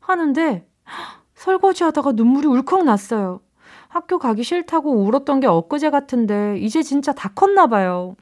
[0.00, 0.66] 하는데
[1.36, 3.40] 설거지 하다가 눈물이 울컥 났어요.
[3.88, 8.16] 학교 가기 싫다고 울었던 게 엊그제 같은데 이제 진짜 다 컸나 봐요.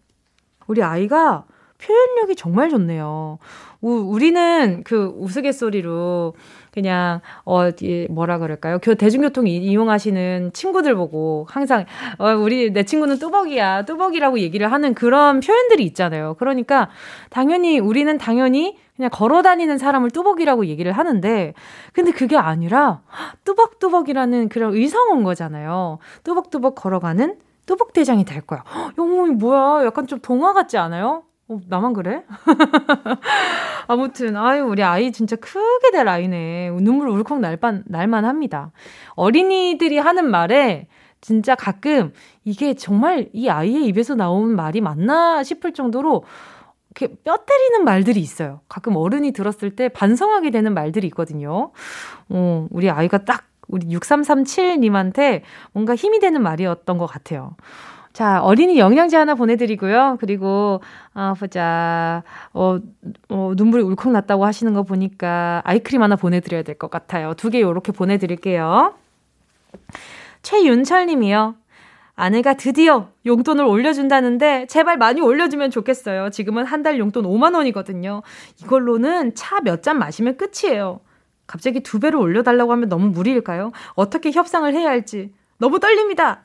[0.66, 1.44] 우리 아이가
[1.78, 3.38] 표현력이 정말 좋네요.
[3.80, 6.34] 우, 우리는 그 우스갯소리로
[6.70, 7.70] 그냥 어
[8.10, 8.78] 뭐라 그럴까요?
[8.82, 11.84] 교 대중교통 이용하시는 친구들 보고 항상
[12.18, 16.34] 어 우리 내 친구는 뚜벅이야 뚜벅이라고 얘기를 하는 그런 표현들이 있잖아요.
[16.38, 16.88] 그러니까
[17.30, 21.54] 당연히 우리는 당연히 그냥 걸어 다니는 사람을 뚜벅이라고 얘기를 하는데
[21.92, 23.02] 근데 그게 아니라
[23.44, 25.98] 뚜벅뚜벅이라는 그런 의성어인 거잖아요.
[26.22, 28.62] 뚜벅뚜벅 걸어가는 뚜벅대장이 될 거야.
[28.98, 29.84] 영웅이 뭐야?
[29.84, 31.24] 약간 좀 동화 같지 않아요?
[31.48, 32.24] 어, 나만 그래?
[33.86, 36.70] 아무튼, 아유, 우리 아이 진짜 크게 될 아이네.
[36.80, 38.72] 눈물 울컥 날만, 날만 합니다.
[39.14, 40.88] 어린이들이 하는 말에
[41.20, 42.12] 진짜 가끔
[42.44, 46.24] 이게 정말 이 아이의 입에서 나온 말이 맞나 싶을 정도로
[46.94, 48.60] 뼈 때리는 말들이 있어요.
[48.68, 51.72] 가끔 어른이 들었을 때 반성하게 되는 말들이 있거든요.
[52.28, 57.56] 어, 우리 아이가 딱 우리 6337님한테 뭔가 힘이 되는 말이었던 것 같아요.
[58.12, 60.18] 자, 어린이 영양제 하나 보내드리고요.
[60.20, 60.80] 그리고,
[61.14, 62.22] 아, 보자.
[62.52, 62.78] 어,
[63.28, 67.34] 어, 눈물이 울컥 났다고 하시는 거 보니까 아이크림 하나 보내드려야 될 것 같아요.
[67.34, 68.94] 두 개 요렇게 보내드릴게요.
[70.42, 71.56] 최윤철 님이요.
[72.16, 76.30] 아내가 드디어 용돈을 올려준다는데 제발 많이 올려주면 좋겠어요.
[76.30, 78.22] 지금은 한 달 용돈 5만 원이거든요.
[78.62, 81.00] 이걸로는 차 몇 잔 마시면 끝이에요.
[81.46, 83.72] 갑자기 두 배로 올려달라고 하면 너무 무리일까요?
[83.94, 86.44] 어떻게 협상을 해야 할지 너무 떨립니다.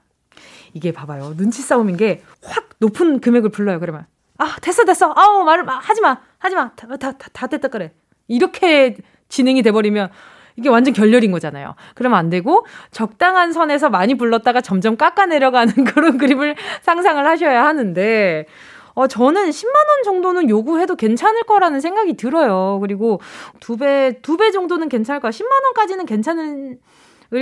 [0.74, 1.36] 이게 봐봐요.
[1.36, 3.80] 눈치 싸움인 게 확 높은 금액을 불러요.
[3.80, 4.06] 그러면
[4.38, 5.14] 아 됐어 됐어.
[5.16, 6.72] 아우 말을 하지 마 하지 마.
[6.76, 7.92] 다 다 다 됐다 그래.
[8.28, 8.96] 이렇게
[9.28, 10.10] 진행이 돼버리면
[10.60, 11.76] 이게 완전 결렬인 거잖아요.
[11.96, 18.46] 그러면 안 되고 적당한 선에서 많이 불렀다가 점점 깎아 내려가는 그런 그림을 상상을 하셔야 하는데
[18.94, 22.80] 어, 저는 10만원 정도는 요구해도 괜찮을 거라는 생각이 들어요.
[22.82, 23.22] 그리고
[23.62, 25.32] 두 배, 두 배 정도는 괜찮을 거야.
[25.32, 26.78] 10만원까지는 괜찮을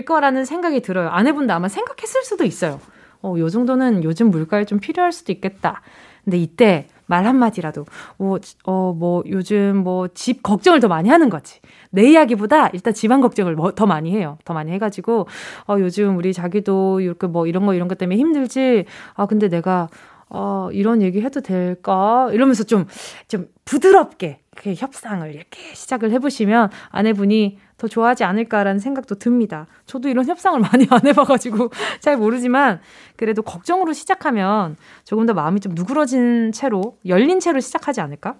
[0.05, 1.09] 거라는 생각이 들어요.
[1.09, 2.79] 아내분도 아마 생각했을 수도 있어요.
[3.23, 5.81] 어, 요 정도는 요즘 물가에 좀 필요할 수도 있겠다.
[6.23, 7.85] 근데 이때 말 한마디라도,
[8.17, 11.61] 뭐, 어, 뭐, 요즘 뭐, 집 걱정을 더 많이 하는 거지.
[11.89, 14.37] 내 이야기보다 일단 집안 걱정을 뭐, 더 많이 해요.
[14.45, 15.27] 더 많이 해가지고,
[15.67, 18.85] 어, 요즘 우리 자기도 이렇게 뭐, 이런 거, 이런 것 때문에 힘들지.
[19.15, 19.89] 아, 근데 내가,
[20.29, 22.29] 어, 이런 얘기 해도 될까?
[22.31, 22.85] 이러면서 좀,
[23.27, 29.67] 좀 부드럽게 그 협상을 이렇게 시작을 해보시면 아내분이 더 좋아하지 않을까라는 생각도 듭니다.
[29.85, 31.69] 저도 이런 협상을 많이 안 해봐가지고
[32.01, 32.81] 잘 모르지만
[33.15, 38.35] 그래도 걱정으로 시작하면 조금 더 마음이 좀 누그러진 채로, 열린 채로 시작하지 않을까?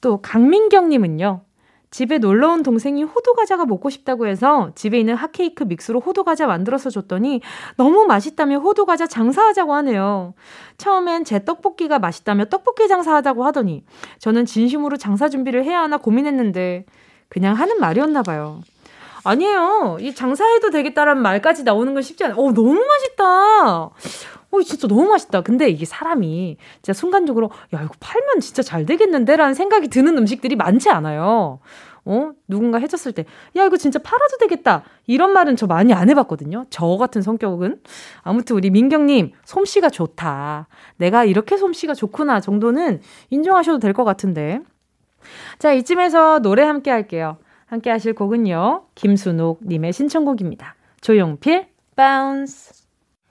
[0.00, 1.42] 또 강민경님은요.
[1.90, 6.46] 집에 놀러 온 동생이 호두 과자가 먹고 싶다고 해서 집에 있는 핫케이크 믹스로 호두 과자
[6.46, 7.40] 만들어서 줬더니
[7.76, 10.34] 너무 맛있다며 호두 과자 장사하자고 하네요.
[10.78, 13.84] 처음엔 제 떡볶이가 맛있다며 떡볶이 장사하자고 하더니
[14.18, 16.86] 저는 진심으로 장사 준비를 해야 하나 고민했는데
[17.28, 18.60] 그냥 하는 말이었나 봐요.
[19.24, 19.98] 아니에요.
[20.00, 22.38] 이 장사해도 되겠다라는 말까지 나오는 건 쉽지 않아요.
[22.38, 23.90] 어, 너무 맛있다.
[24.52, 25.42] 어, 진짜 너무 맛있다.
[25.42, 29.36] 근데 이게 사람이 진짜 순간적으로, 야, 이거 팔면 진짜 잘 되겠는데?
[29.36, 31.60] 라는 생각이 드는 음식들이 많지 않아요.
[32.04, 32.32] 어?
[32.48, 34.82] 누군가 해줬을 때, 야, 이거 진짜 팔아도 되겠다.
[35.06, 36.64] 이런 말은 저 많이 안 해봤거든요.
[36.70, 37.80] 저 같은 성격은.
[38.22, 40.66] 아무튼 우리 민경님, 솜씨가 좋다.
[40.96, 44.60] 내가 이렇게 솜씨가 좋구나 정도는 인정하셔도 될 것 같은데.
[45.58, 47.36] 자, 이쯤에서 노래 함께 할게요.
[47.66, 48.86] 함께 하실 곡은요.
[48.94, 50.74] 김순옥님의 신청곡입니다.
[51.02, 52.79] 조용필, 바운스.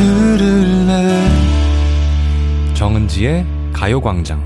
[0.00, 1.26] 들을래
[2.72, 4.40] 정은지의 가요광장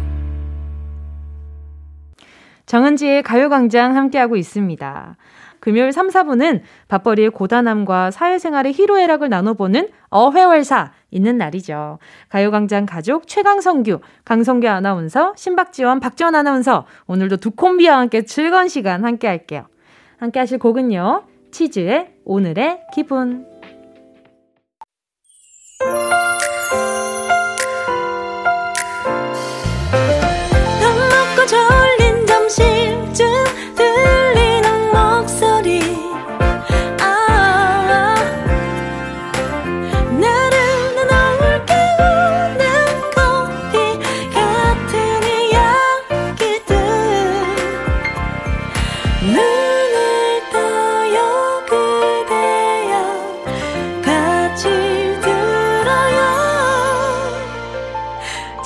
[2.66, 5.16] 정은지의 가요광장 함께하고 있습니다.
[5.60, 12.00] 금요일 3, 4분은 밥벌이의 고단함과 사회생활의 희로애락을 나눠보는 어회월사 있는 날이죠.
[12.30, 19.28] 가요광장 가족 최강성규, 강성규 아나운서, 신박지원, 박지원 아나운서 오늘도 두 콤비와 함께 즐거운 시간 함께
[19.28, 19.68] 할게요.
[20.18, 21.22] 함께 하실 곡은요.
[21.52, 23.46] 치즈의 오늘의 기분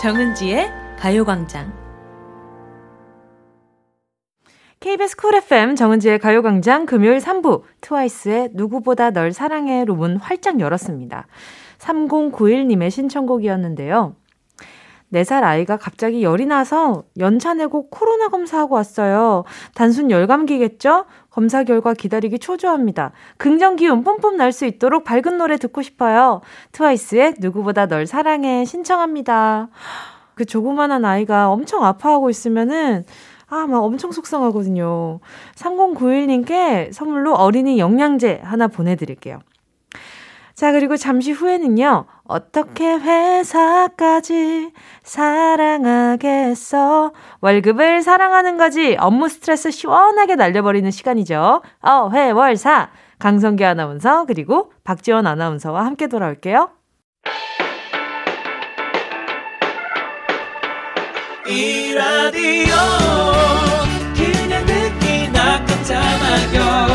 [0.00, 1.72] 정은지의 가요광장.
[4.78, 11.26] KBS 쿨 FM 정은지의 가요광장 금요일 3부 트와이스의 누구보다 널 사랑해로 문 활짝 열었습니다.
[11.78, 14.14] 3091님의 신청곡이었는데요.
[15.12, 19.44] 4살 아이가 갑자기 열이 나서 연차 내고 코로나 검사하고 왔어요.
[19.74, 21.06] 단순 열감기겠죠?
[21.30, 23.12] 검사 결과 기다리기 초조합니다.
[23.36, 26.40] 긍정 기운 뿜뿜 날 수 있도록 밝은 노래 듣고 싶어요.
[26.72, 29.68] 트와이스의 누구보다 널 사랑해 신청합니다.
[30.34, 33.04] 그 조그만한 아이가 엄청 아파하고 있으면은
[33.50, 35.20] 아, 막 엄청 속상하거든요.
[35.54, 39.38] 3091님께 선물로 어린이 영양제 하나 보내드릴게요.
[40.58, 44.72] 자, 그리고 잠시 후에는요, 어떻게 회사까지
[45.04, 46.32] 사랑하겠어?
[47.40, 48.96] 월급을 사랑하는 거지.
[48.98, 51.62] 업무 스트레스 시원하게 날려버리는 시간이죠.
[51.80, 52.90] 어, 회 월 사.
[53.20, 56.70] 강성기 아나운서, 그리고 박지원 아나운서와 함께 돌아올게요.
[61.46, 62.74] 이 라디오
[64.16, 66.88] 그냥 듣기나 깜짝마요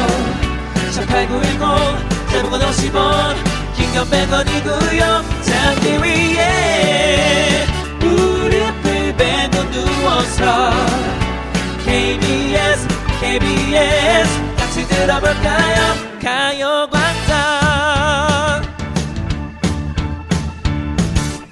[0.92, 3.53] 18910 대목원 50원
[3.94, 5.02] 공연 100원이고요.
[5.44, 7.64] 장기 위에
[8.00, 10.72] 무릎을 베고 누워서
[11.86, 12.88] KBS
[13.20, 15.94] KBS 같이 들어볼까요?
[16.20, 17.34] 가요광장.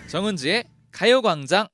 [0.08, 1.68] 정은지의 가요광장.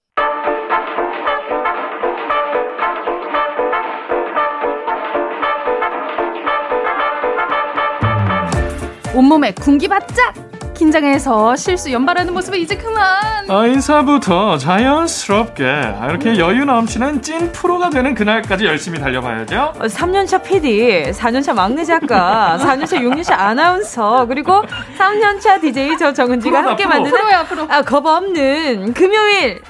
[9.16, 10.57] 온몸에 군기 바짝!
[10.78, 13.50] 긴장해서 실수 연발하는 모습은 이제 그만!
[13.50, 15.64] 아, 인사부터 자연스럽게
[16.10, 19.74] 이렇게 여유 넘치는 찐 프로가 되는 그날까지 열심히 달려봐야죠.
[19.80, 24.62] 3년차 PD, 4년차 막내 작가, 4년차 6년차 아나운서, 그리고
[25.00, 26.94] 3년차 DJ 저 정은지가 프로다, 함께 프로.
[26.96, 27.66] 만드는 프로야, 프로.
[27.70, 29.62] 아, 겁 없는 금요일.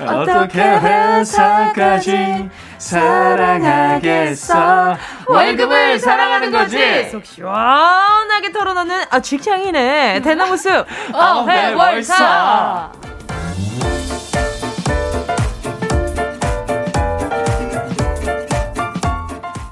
[0.00, 2.48] 어떻게 회사까지
[2.78, 4.54] 사랑하겠어?
[5.26, 7.08] 월급을 사랑하는 거지.
[7.10, 12.90] 속 시원하게 털어놓는 아, 직장인의 대나무 숲 어회월사.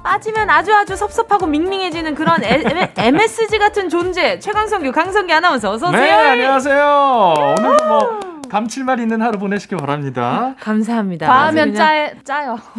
[0.02, 5.88] 빠지면 아주 아주 섭섭하고 밍밍해지는 그런 에- 에- MSG 같은 존재 최강성규 강성기 아나운서 어서
[5.88, 6.00] 오세요.
[6.00, 7.54] 네, 안녕하세요.
[7.58, 10.54] 오늘도 뭐 감칠맛 있는 하루 보내시길 바랍니다.
[10.60, 11.26] 감사합니다.
[11.26, 12.58] 과하면 짜, 짜요.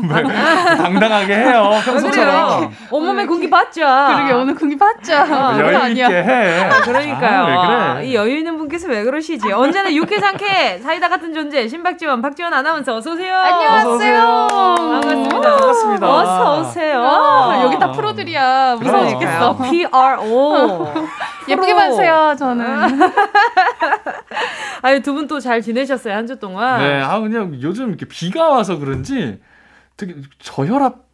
[0.78, 1.72] 당당하게 해요.
[1.84, 2.72] 평소처럼.
[2.92, 3.82] 온몸에 공기 받죠.
[3.82, 5.32] 그러게, 오늘 군기 바짝!
[5.32, 6.08] 아, 여유 아니야.
[6.08, 6.70] 있게 해.
[6.84, 7.42] 그러니까요.
[7.44, 8.08] 아, 왜 그래?
[8.08, 9.52] 이 여유 있는 분께서 왜 그러시지?
[9.52, 13.36] 언제나 유쾌 상쾌 사이다 같은 존재 신박지원 박지원 아나운서 어서 오세요.
[13.36, 14.48] 안녕하세요.
[14.52, 15.40] 반갑습니다.
[15.58, 16.08] 반갑습니다.
[16.14, 17.02] 어서 오세요.
[17.04, 18.76] 아, 여기 다 프로들이야.
[18.80, 19.08] 무서워.
[19.10, 19.58] 죽겠어.
[19.58, 20.94] PRO.
[21.50, 22.66] 예쁘게 봐주세요, 저는.
[24.84, 26.80] 아유 두 분 또 잘 지내셨어요 한 주 동안.
[26.80, 29.40] 네, 아 그냥 요즘 이렇게 비가 와서 그런지
[29.96, 31.08] 되게 저혈압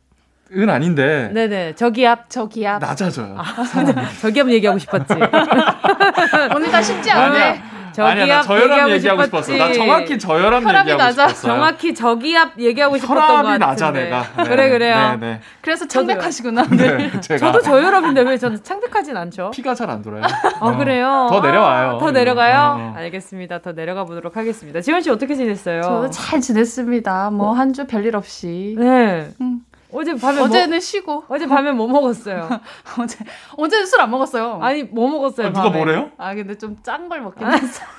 [0.56, 2.78] 은 아닌데 네네 저기압 저기야.
[2.80, 3.38] 낮아져요.
[4.22, 5.13] 저기압 얘기하고 싶었지.
[6.56, 7.62] 오늘 다 쉽지 않네.
[8.01, 9.51] 아니야, 저혈압 얘기하고 얘기하고 싶었지.
[9.53, 9.67] 싶었어.
[9.67, 11.27] 나 정확히 저혈압 얘기하고 낮아.
[11.27, 11.53] 싶었어요.
[11.53, 13.58] 정확히 저기압 얘기하고 싶었던 같은데.
[13.58, 14.25] 낮아 내가.
[14.38, 15.17] 네, 그래 그래요.
[15.19, 16.63] 네, 그래서 창백하시구나.
[16.71, 16.97] 네.
[16.97, 19.51] 네, 제가 저도 저혈압인데 왜 저는 창백하진 않죠?
[19.51, 20.23] 피가 잘 안 돌아요.
[20.23, 20.77] 아 어.
[20.77, 21.27] 그래요?
[21.29, 21.89] 더 내려와요.
[21.95, 22.75] 아, 더 내려가요?
[22.79, 22.93] 어.
[22.97, 23.60] 알겠습니다.
[23.60, 24.82] 더 내려가 보도록 하겠습니다.
[24.82, 25.82] 지원 씨 어떻게 지냈어요?
[25.82, 27.32] 저도 잘 지냈습니다.
[27.32, 28.75] 뭐 한 주 별일 없이.
[28.77, 29.27] 네.
[29.41, 29.60] 음.
[29.93, 32.49] 어제 밤에 어제는 뭐, 쉬고 어제 밤에 뭐 먹었어요?
[32.99, 33.17] 어제
[33.58, 34.60] 어제는 술안 먹었어요.
[34.62, 35.47] 아니 뭐 먹었어요?
[35.47, 35.77] 아, 누가 밤에?
[35.77, 36.12] 뭐래요?
[36.17, 37.84] 아 근데 좀 짠 걸 먹긴 했어.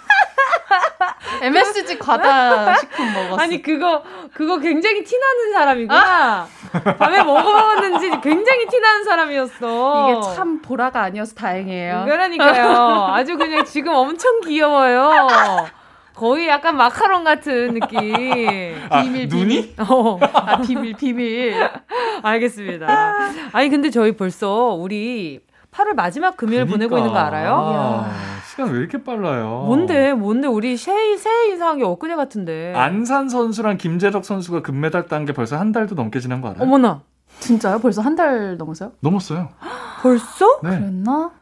[1.42, 3.42] MSG 과다 식품 먹었어.
[3.42, 4.02] 아니 그거
[4.33, 6.46] 그거 굉장히 티나는 사람이구나.
[6.98, 10.11] 밤에 뭐 먹었는지 굉장히 티나는 사람이었어.
[10.11, 12.04] 이게 참 보라가 아니어서 다행이에요.
[12.07, 13.07] 그러니까요.
[13.12, 15.26] 아주 그냥 지금 엄청 귀여워요.
[16.14, 17.98] 거의 약간 마카롱 같은 느낌.
[18.88, 19.74] 아, 비밀, 눈이?
[19.79, 21.55] 어, 아 비밀 비밀.
[22.22, 22.87] 알겠습니다.
[23.53, 25.40] 아니 근데 저희 벌써 우리
[25.72, 27.55] 8월 마지막 금요일 보내고 있는 거 알아요?
[28.07, 28.11] 아,
[28.48, 29.64] 시간 왜 이렇게 빨라요?
[29.66, 32.72] 뭔데 뭔데 우리 새해 새해 인사한 게 엊그제 같은데.
[32.77, 36.62] 안산 선수랑 김재덕 선수가 금메달 딴 게 벌써 한 달도 넘게 지난 거 알아요?
[36.62, 37.03] 어머나
[37.40, 37.81] 진짜요?
[37.81, 38.92] 벌써 한 달 넘었어요?
[39.00, 39.48] 넘었어요.
[40.00, 40.61] 벌써?
[40.62, 40.70] 네.
[40.70, 41.33] 그랬나?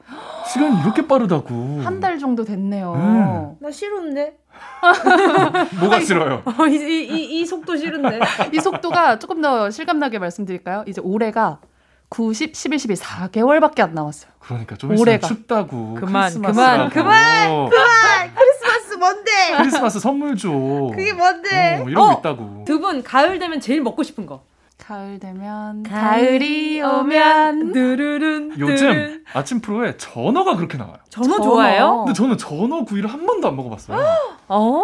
[0.47, 1.81] 시간이 이렇게 빠르다고.
[1.85, 2.93] 한 달 정도 됐네요.
[2.95, 3.57] 음.
[3.61, 4.39] 나 싫은데.
[5.81, 6.43] 뭐가 싫어요?
[6.45, 8.19] 어, 이, 이, 이, 이 속도 싫은데.
[8.53, 10.85] 이 속도가 조금 더 실감나게 말씀드릴까요?
[10.87, 11.59] 이제 올해가
[12.09, 14.31] 9, 10, 11, 12, 4개월밖에 안 남았어요.
[14.41, 15.27] 그러니까 좀 있으면 올해가.
[15.29, 15.95] 춥다고.
[15.95, 16.91] 그만, 크리스마스라고.
[16.91, 19.31] 그만, 그만, 크리스마스 뭔데?
[19.57, 20.51] 크리스마스 선물 줘.
[20.51, 21.81] 그게 뭔데?
[21.83, 22.65] 어, 이런 어, 거 있다고.
[22.67, 24.43] 두 분 가을 되면 제일 먹고 싶은 거.
[24.85, 30.97] 가을 되면 가을이 오면 누르른 요즘 아침 프로에 전어가 그렇게 나와요.
[31.09, 31.43] 전어 전어.
[31.45, 31.99] 좋아해요?
[32.05, 33.99] 근데 저는 전어 구이를 한 번도 안 먹어봤어요.
[34.49, 34.83] 어.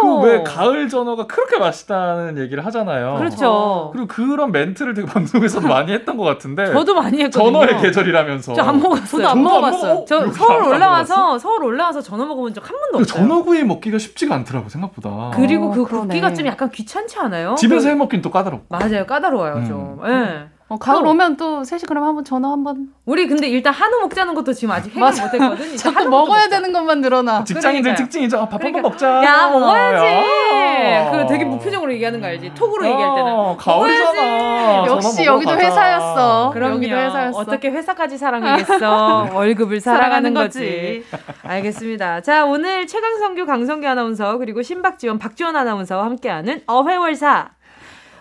[0.00, 3.16] 그왜 가을 전어가 그렇게 맛있다는 얘기를 하잖아요.
[3.18, 3.90] 그렇죠.
[3.92, 6.66] 그리고 그런 멘트를 되게 방송에서도 많이 했던 것 같은데.
[6.72, 7.52] 저도 많이 했거든요.
[7.52, 8.54] 전어의 계절이라면서.
[8.54, 9.06] 저 안 먹었어요.
[9.06, 9.94] 저도 안 저도 먹어봤어요.
[9.94, 11.38] 먹어- 저 서울 안 올라와서?
[11.38, 13.22] 서울 올라와서 전어 먹어본 적 한 번도 그 없어요.
[13.28, 15.32] 전어 구이 먹기가 쉽지가 않더라고 생각보다.
[15.34, 16.06] 그리고 어, 그 그러네.
[16.06, 17.54] 굽기가 좀 약간 귀찮지 않아요?
[17.56, 18.66] 집에서 그- 해 먹긴 또 까다롭고.
[18.70, 19.64] 맞아요 까다 로워요 음.
[19.66, 20.00] 좀.
[20.06, 20.54] 예.
[20.66, 21.10] 어, 가을 또.
[21.10, 24.94] 오면 또 셋이 그럼 한번 전화 한번 우리 근데 일단 한우 먹자는 것도 지금 아직
[24.96, 25.10] 해결.
[25.10, 25.76] 못했거든.
[25.76, 26.48] 자꾸 먹어야 먹자.
[26.48, 27.44] 되는 것만 늘어나.
[27.44, 27.96] 직장인들 그러니까요.
[28.06, 28.38] 특징이죠.
[28.40, 28.78] 아, 밥 그러니까.
[28.78, 29.24] 한번 먹자.
[29.24, 30.06] 야 먹어야지.
[30.06, 31.10] 야.
[31.10, 32.54] 그 되게 무표정으로 얘기하는 거 알지?
[32.54, 33.30] 톡으로 얘기할 때는.
[33.32, 34.86] 어, 가을이잖아.
[34.86, 35.66] 역시 여기도 가자.
[35.66, 36.50] 회사였어.
[36.54, 36.74] 그럼요.
[36.76, 37.38] 여기도 회사였어.
[37.38, 39.28] 어떻게 회사까지 사랑이겠어?
[39.34, 41.04] 월급을 사랑하는 사랑하는 거지.
[41.42, 42.22] 알겠습니다.
[42.22, 47.50] 자, 오늘 최강성규, 강성규 아나운서 그리고 신박지원, 박지원 아나운서와 함께하는 어회월사.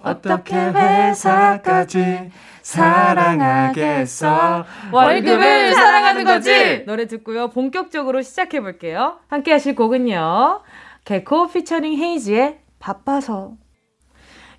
[0.03, 2.31] 어떻게 회사까지
[2.61, 4.65] 사랑하겠어?
[4.91, 6.83] 월급을 사랑하는 거지.
[6.85, 7.49] 노래 듣고요.
[7.49, 9.19] 본격적으로 시작해 볼게요.
[9.27, 10.61] 함께 하실 곡은요.
[11.05, 13.53] 개코 피처링 헤이즈의 바빠서.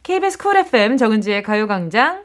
[0.03, 2.24] KBS 쿨 FM 정은지의 가요광장.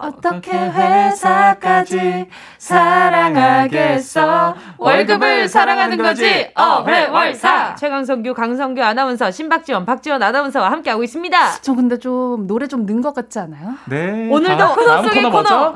[0.00, 2.26] 어떻게 회사까지
[2.58, 4.54] 사랑하겠어?
[4.78, 6.50] 월급을 사랑하는 거지?
[6.54, 7.74] 어회월사.
[7.74, 11.60] 최강성규 강성규 아나운서 신박지원 박지원 아나운서와 함께하고 있습니다.
[11.60, 13.74] 저 근데 좀 노래 좀 는 것 같지 않아요?
[13.86, 14.28] 네.
[14.30, 15.74] 오늘도 다음- 코너 속의 코너 코너?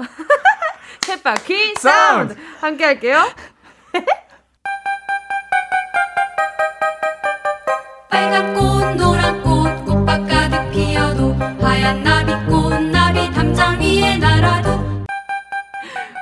[1.01, 2.35] 챗바퀴 사운드.
[2.61, 3.22] 함께 할게요.
[8.11, 12.64] 빨간 꽃 노란 꽃 꽃밭 가득 피어도 하얀 나비꽃 나비
[14.18, 14.64] 날아다.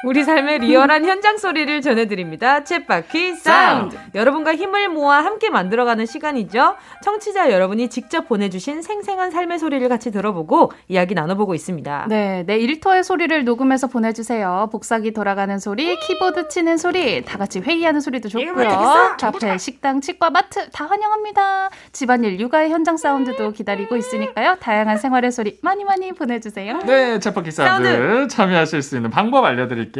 [0.04, 2.64] 우리 삶의 리얼한 현장 소리를 전해드립니다.
[2.64, 3.96] 챗바퀴 사운드.
[4.16, 6.74] 여러분과 힘을 모아 함께 만들어가는 시간이죠.
[7.04, 12.06] 청취자 여러분이 직접 보내주신 생생한 삶의 소리를 같이 들어보고 이야기 나눠보고 있습니다.
[12.08, 14.68] 네, 내 일터의 소리를 녹음해서 보내주세요.
[14.72, 19.16] 복사기 돌아가는 소리, 키보드 치는 소리, 다 같이 회의하는 소리도 좋고요.
[19.20, 21.70] 카페, 식당, 치과, 마트 다 환영합니다.
[21.92, 24.56] 집안일, 육아의 현장 사운드도 기다리고 있으니까요.
[24.60, 26.78] 다양한 생활의 소리 많이 많이 보내주세요.
[26.78, 29.91] 네, 챗바퀴 사운드 참여하실 수 있는 방법 알려드릴게요.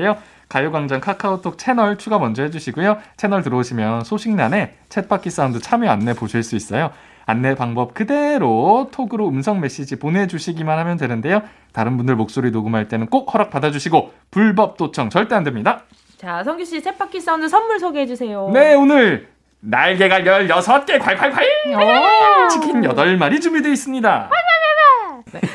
[0.49, 2.99] 가요광장 카카오톡 채널 추가 먼저 해주시고요.
[3.17, 6.91] 채널 들어오시면 소식란에 챗바퀴 사운드 참여 안내 보실 수 있어요.
[7.25, 11.43] 안내 방법 그대로 톡으로 음성 메시지 보내주시기만 하면 되는데요.
[11.73, 15.83] 다른 분들 목소리 녹음할 때는 꼭 허락 받아주시고 불법 도청 절대 안 됩니다.
[16.19, 18.51] 자, 성규 씨 챗바퀴 사운드 선물 소개해 주세요.
[18.53, 19.29] 네, 오늘
[19.61, 24.31] 날개가 16개 콸콸콸 치킨 8마리 준비되어 있습니다.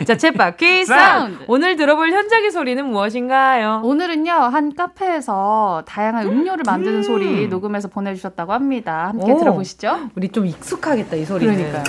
[0.05, 1.43] 자, 챗바퀴 사운드.
[1.47, 3.81] 오늘 들어볼 현장의 소리는 무엇인가요?
[3.83, 9.07] 오늘은요, 한 카페에서 다양한 음료를 만드는 소리 녹음해서 보내주셨다고 합니다.
[9.09, 9.37] 함께 오.
[9.37, 10.09] 들어보시죠.
[10.15, 11.55] 우리 좀 익숙하겠다, 이 소리는.
[11.55, 11.83] 그러니까요.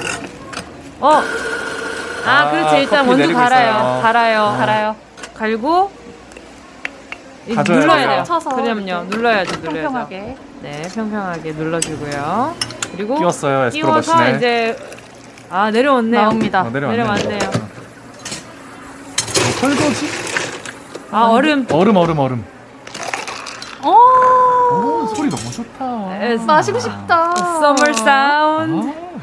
[1.01, 1.23] 어.
[2.27, 2.77] 아, 아, 그렇지.
[2.83, 3.71] 일단 커피 먼저 갈아요.
[3.71, 4.03] 있어요.
[4.03, 4.43] 갈아요.
[4.43, 4.57] 어.
[4.59, 4.97] 갈아요.
[5.35, 5.91] 갈고.
[7.47, 8.23] 이 가져야 눌러야 돼요.
[8.25, 9.05] 쳐서 그럼요.
[9.09, 9.61] 눌러야죠, 눌러야죠.
[9.63, 10.37] 평평하게.
[10.61, 12.55] 네, 평평하게 눌러주고요.
[12.93, 14.37] 그리고 끼웠어요, 에스프로 끼워서 머신에.
[14.37, 14.77] 이제
[15.49, 16.21] 아 내려왔네요.
[16.21, 16.61] 나옵니다.
[16.63, 16.97] 어, 내려왔네.
[17.23, 17.78] 내려왔네요.
[19.61, 20.07] 뭐 설거지?
[21.11, 21.67] 아 얼음.
[21.73, 22.45] 얼음, 얼음, 얼음.
[23.85, 26.17] 오, 오, 소리 너무 좋다.
[26.23, 27.33] 에스- 마시고 싶다.
[27.37, 28.89] Summer Sound.
[28.89, 29.19] 아.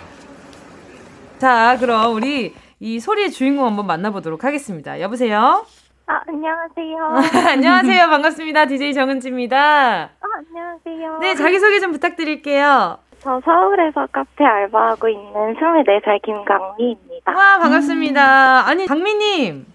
[1.38, 5.00] 자, 그럼 우리 이 소리의 주인공 한번 만나보도록 하겠습니다.
[5.02, 5.66] 여보세요.
[6.08, 6.98] 아, 안녕하세요.
[7.52, 8.10] 안녕하세요.
[8.10, 8.66] 반갑습니다.
[8.66, 9.58] DJ 정은지입니다.
[9.58, 10.10] 아,
[10.50, 11.20] 안녕하세요.
[11.20, 12.98] 네, 자기소개 좀 부탁드릴게요.
[13.20, 17.32] 저 서울에서 카페 알바하고 있는 24살 김강미입니다.
[17.32, 18.68] 와, 반갑습니다.
[18.68, 19.66] 아니, 강미님.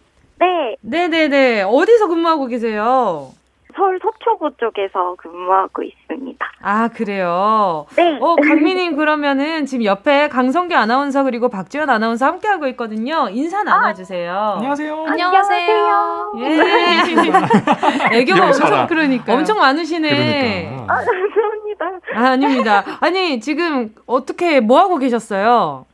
[0.40, 1.62] 네, 네네네.
[1.62, 3.32] 어디서 근무하고 계세요?
[3.76, 6.44] 서울 서초구 쪽에서 근무하고 있습니다.
[6.60, 7.86] 아, 그래요.
[7.94, 8.18] 네.
[8.20, 13.28] 어, 강미님 그러면은 지금 옆에 강성규 아나운서 그리고 박지현 아나운서 함께하고 있거든요.
[13.30, 14.54] 인사 나눠주세요.
[14.56, 15.04] 안녕하세요.
[15.06, 16.32] 안녕하세요.
[16.38, 16.58] 예.
[18.18, 18.46] 애교가.
[18.46, 20.08] 엄청, 그러니까 엄청 많으시네.
[20.08, 20.92] 그러니까.
[20.92, 21.86] 아, 감사합니다.
[22.16, 22.84] 아, 아닙니다.
[23.00, 25.86] 아니, 지금 어떻게, 뭐 하고 계셨어요?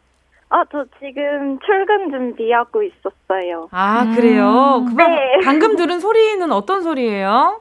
[0.48, 3.68] 아, 저 지금 출근 준비하고 있었어요.
[3.72, 4.84] 아, 그래요?
[4.86, 4.96] 음.
[4.96, 5.38] 그 네.
[5.44, 7.60] 방금 들은 소리는 어떤 소리예요?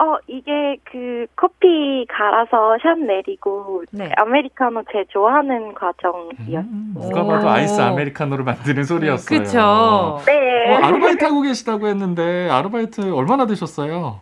[0.00, 4.10] 어, 이게 그 커피 갈아서 샷 내리고 네.
[4.16, 6.58] 아메리카노 제조하는 과정이었어요.
[6.68, 7.50] 음, 누가 봐도 오.
[7.50, 9.38] 아이스 아메리카노를 만드는 소리였어요.
[9.38, 10.20] 그쵸.
[10.26, 10.72] 네.
[10.74, 14.20] 어, 아르바이트 하고 계시다고 했는데 아르바이트 얼마나 되셨어요?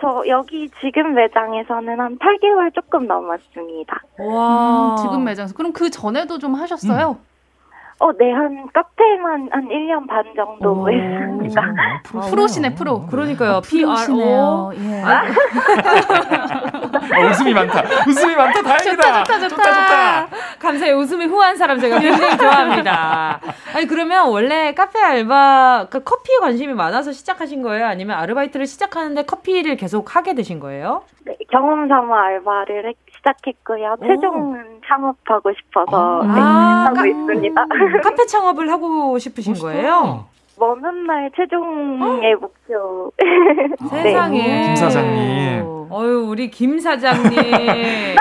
[0.00, 4.00] 저 여기 지금 매장에서는 한 8개월 조금 넘었습니다.
[4.20, 4.90] 와.
[4.92, 5.54] 음, 지금 매장에서.
[5.54, 7.18] 그럼 그 전에도 좀 하셨어요?
[8.00, 10.88] 어, 네, 한 카페만 한 1년 반 정도 오.
[10.88, 11.60] 했습니다.
[12.14, 13.06] 어, 프로시네, 프로.
[13.06, 13.60] 그러니까요.
[13.60, 13.86] PRO.
[13.86, 14.70] 프로시네요.
[14.76, 15.02] 예.
[17.16, 17.82] 어, 웃음이 많다.
[18.06, 18.62] 웃음이 많다.
[18.62, 18.90] 다행이다.
[18.92, 20.28] 좋다, 좋다, 좋다, 좋다.
[20.58, 20.96] 감사해요.
[20.96, 23.40] 웃음이 후한 사람 제가 굉장히 좋아합니다.
[23.74, 27.86] 아니, 그러면 원래 카페 알바, 그 커피에 관심이 많아서 시작하신 거예요?
[27.86, 31.02] 아니면 아르바이트를 시작하는데 커피를 계속 하게 되신 거예요?
[31.24, 33.96] 네, 경험 삼아 알바를 했- 시작했고요.
[34.00, 34.06] 오.
[34.06, 37.64] 최종은 창업하고 싶어서 네, 아, 하고 카, 있습니다.
[38.04, 39.68] 카페 창업을 하고 싶으신 멋있다.
[39.68, 40.26] 거예요?
[40.58, 43.12] 먼 훗날 최종의 목표.
[43.92, 44.02] 네.
[44.02, 44.62] 세상에.
[44.66, 45.88] 김 사장님.
[45.90, 47.30] 어유 우리 김 사장님.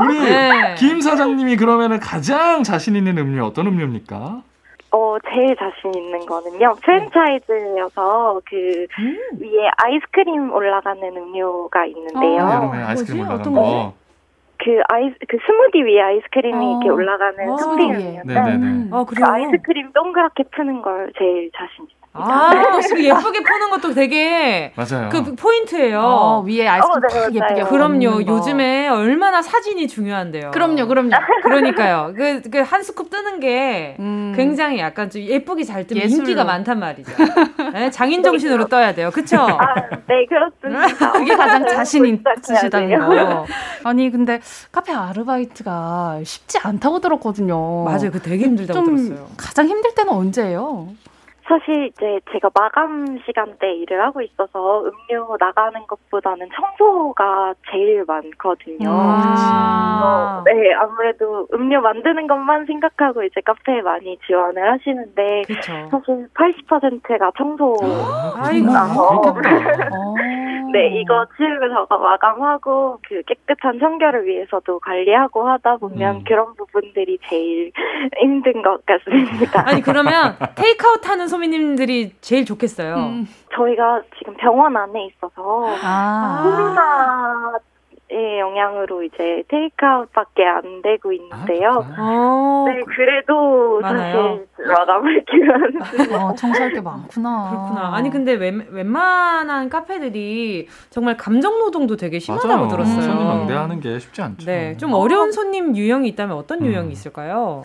[0.00, 0.74] 우리 네.
[0.76, 4.42] 김 사장님이 그러면은 가장 자신 있는 음료 어떤 음료입니까?
[4.90, 6.74] 어, 제일 자신 있는 거는요.
[6.82, 8.86] 프랜차이즈여서 그
[9.38, 12.42] 위에 아이스크림 올라가는 음료가 있는데요.
[12.46, 13.40] 아, 여름에 아이스크림 뭐지?
[13.40, 13.92] 어떤 거.
[14.58, 16.70] 그 아이스 그 스무디 위에 아이스크림이 어.
[16.72, 18.20] 이렇게 올라가는 어, 토핑 스무디 위에.
[18.22, 18.88] 음료인데 네 네 네.
[18.92, 19.24] 아, 그?
[19.24, 21.97] 아이스크림 동그랗게 푸는 걸 제일 자신 있어요.
[22.20, 22.50] 아,
[22.92, 25.08] 그 예쁘게 푸는 것도 되게 맞아요.
[25.10, 26.00] 그 포인트예요.
[26.00, 27.66] 어, 위에 아이스크림 어, 네, 탁 예쁘게 맞아요.
[27.68, 28.22] 그럼요.
[28.26, 30.50] 요즘에 얼마나 사진이 중요한데요.
[30.52, 31.10] 그럼요, 그럼요.
[31.42, 32.12] 그러니까요.
[32.16, 34.32] 그, 그 한 scoop 뜨는 게 음.
[34.36, 36.20] 굉장히 약간 좀 예쁘게 잘 뜨면 예술로.
[36.22, 37.10] 인기가 많단 말이죠.
[37.72, 39.10] 네, 장인 정신으로 떠야 돼요.
[39.10, 39.36] 그쵸?
[39.38, 39.74] 아,
[40.06, 41.12] 네, 그렇습니다.
[41.12, 42.04] 그게 가장 자신
[42.44, 42.98] 있으시다는.
[42.98, 43.46] 거.
[43.84, 44.40] 아니 근데
[44.70, 47.84] 카페 아르바이트가 쉽지 않다고 들었거든요.
[47.84, 48.10] 맞아요.
[48.10, 49.26] 그 되게 힘들다고 좀 들었어요.
[49.36, 50.88] 가장 힘들 때는 언제예요?
[51.48, 58.90] 사실 이제 제가 마감 시간대 일을 하고 있어서 음료 나가는 것보다는 청소가 제일 많거든요.
[58.90, 60.42] 아.
[60.44, 65.72] 그래서 네, 아무래도 음료 만드는 것만 생각하고 이제 카페에 많이 지원을 하시는데 그쵸.
[65.90, 67.76] 사실 80%가 청소.
[68.36, 68.68] 아이고,
[69.32, 69.88] 그렇겠다.
[70.72, 76.24] 네, 이거 치우고 저거 마감하고 그 깨끗한 청결을 위해서도 관리하고 하다 보면 음.
[76.26, 77.72] 그런 부분들이 제일
[78.20, 79.64] 힘든 것 같습니다.
[79.66, 82.96] 아니 그러면 테이크아웃 하는 소미님들이 제일 좋겠어요.
[82.96, 83.28] 음.
[83.54, 86.40] 저희가 지금 병원 안에 있어서 아.
[86.42, 87.58] 코로나
[88.10, 91.84] 의 영향으로 이제 테이크아웃밖에 안 되고 있는데요.
[91.98, 94.46] 어, 네, 그래도 많아요?
[94.56, 97.50] 사실 마감을 기원 어, 청소할 게 많구나.
[97.50, 97.94] 그렇구나.
[97.94, 102.68] 아니 근데 웬, 웬만한 카페들이 정말 감정 노동도 되게 심하다고 맞아요.
[102.68, 103.02] 들었어요.
[103.02, 104.46] 손님 응대하는 게 쉽지 않죠.
[104.46, 107.64] 네, 좀 어려운 손님 유형이 있다면 어떤 유형이 있을까요?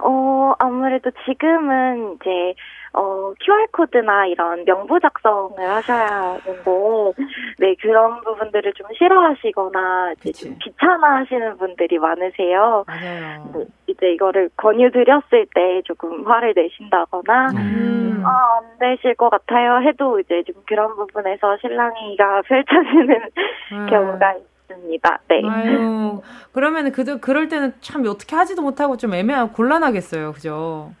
[0.00, 2.54] 어, 아무래도 지금은 이제,
[2.92, 7.12] 어, QR코드나 이런 명부 작성을 하셔야 하는데,
[7.58, 12.84] 네, 그런 부분들을 좀 싫어하시거나, 이제 좀 귀찮아 하시는 분들이 많으세요.
[12.86, 13.50] 맞아요.
[13.54, 18.22] 네, 이제 이거를 권유드렸을 때 조금 화를 내신다거나, 음.
[18.24, 23.20] 아, 안 되실 것 같아요 해도 이제 좀 그런 부분에서 실랑이가 펼쳐지는
[23.88, 24.34] 경우가
[24.68, 25.18] 있습니다.
[25.28, 25.42] 네.
[25.48, 26.20] 아유,
[26.52, 30.92] 그러면 그 그럴 때는 참 어떻게 하지도 못하고 좀 애매하고 곤란하겠어요, 그죠?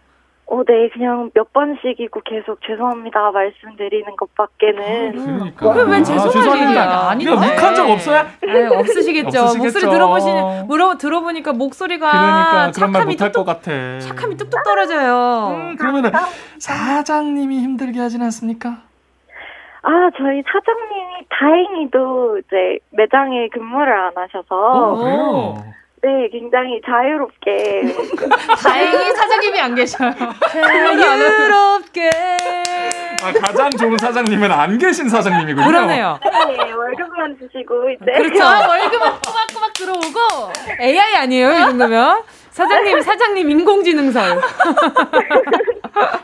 [0.50, 5.12] 어, 네, 그냥 몇 번씩이고 계속 죄송합니다 말씀드리는 것밖에는.
[5.12, 5.72] 그러니까.
[5.74, 6.78] 그게 왜 아, 죄송할?
[6.78, 7.24] 아닌데.
[7.30, 8.24] 이거 욱한 적 없어요?
[8.48, 9.40] 아유, 없으시겠죠.
[9.42, 9.58] 없으시겠죠.
[9.58, 13.98] 목소리 들어보시는 물어 들어보니까 목소리가 그러니까 그런 말 착함이 못할 것 같아.
[14.00, 15.54] 착함이 뚝뚝 떨어져요.
[15.54, 16.12] 음, 그러면은
[16.58, 18.78] 사장님이 힘들게 하진 않습니까?
[19.82, 24.46] 아, 저희 사장님이 다행히도 이제 매장에 근무를 안 하셔서.
[24.50, 25.64] 어, 그래요.
[26.02, 27.82] 네, 굉장히 자유롭게.
[28.62, 30.12] 다행히 사장님이 안 계셔요.
[30.52, 32.10] 자유롭게.
[33.22, 35.66] 아, 가장 좋은 사장님은 안 계신 사장님이군요.
[35.66, 36.20] 그러네요.
[36.22, 38.04] 네, 월급만 주시고 이제.
[38.16, 38.44] 그렇죠.
[38.44, 40.52] 월급은 꼬박꼬박 들어오고.
[40.80, 42.22] AI 아니에요, 이 정도면?
[42.58, 44.40] 사장님, 사장님 인공지능설.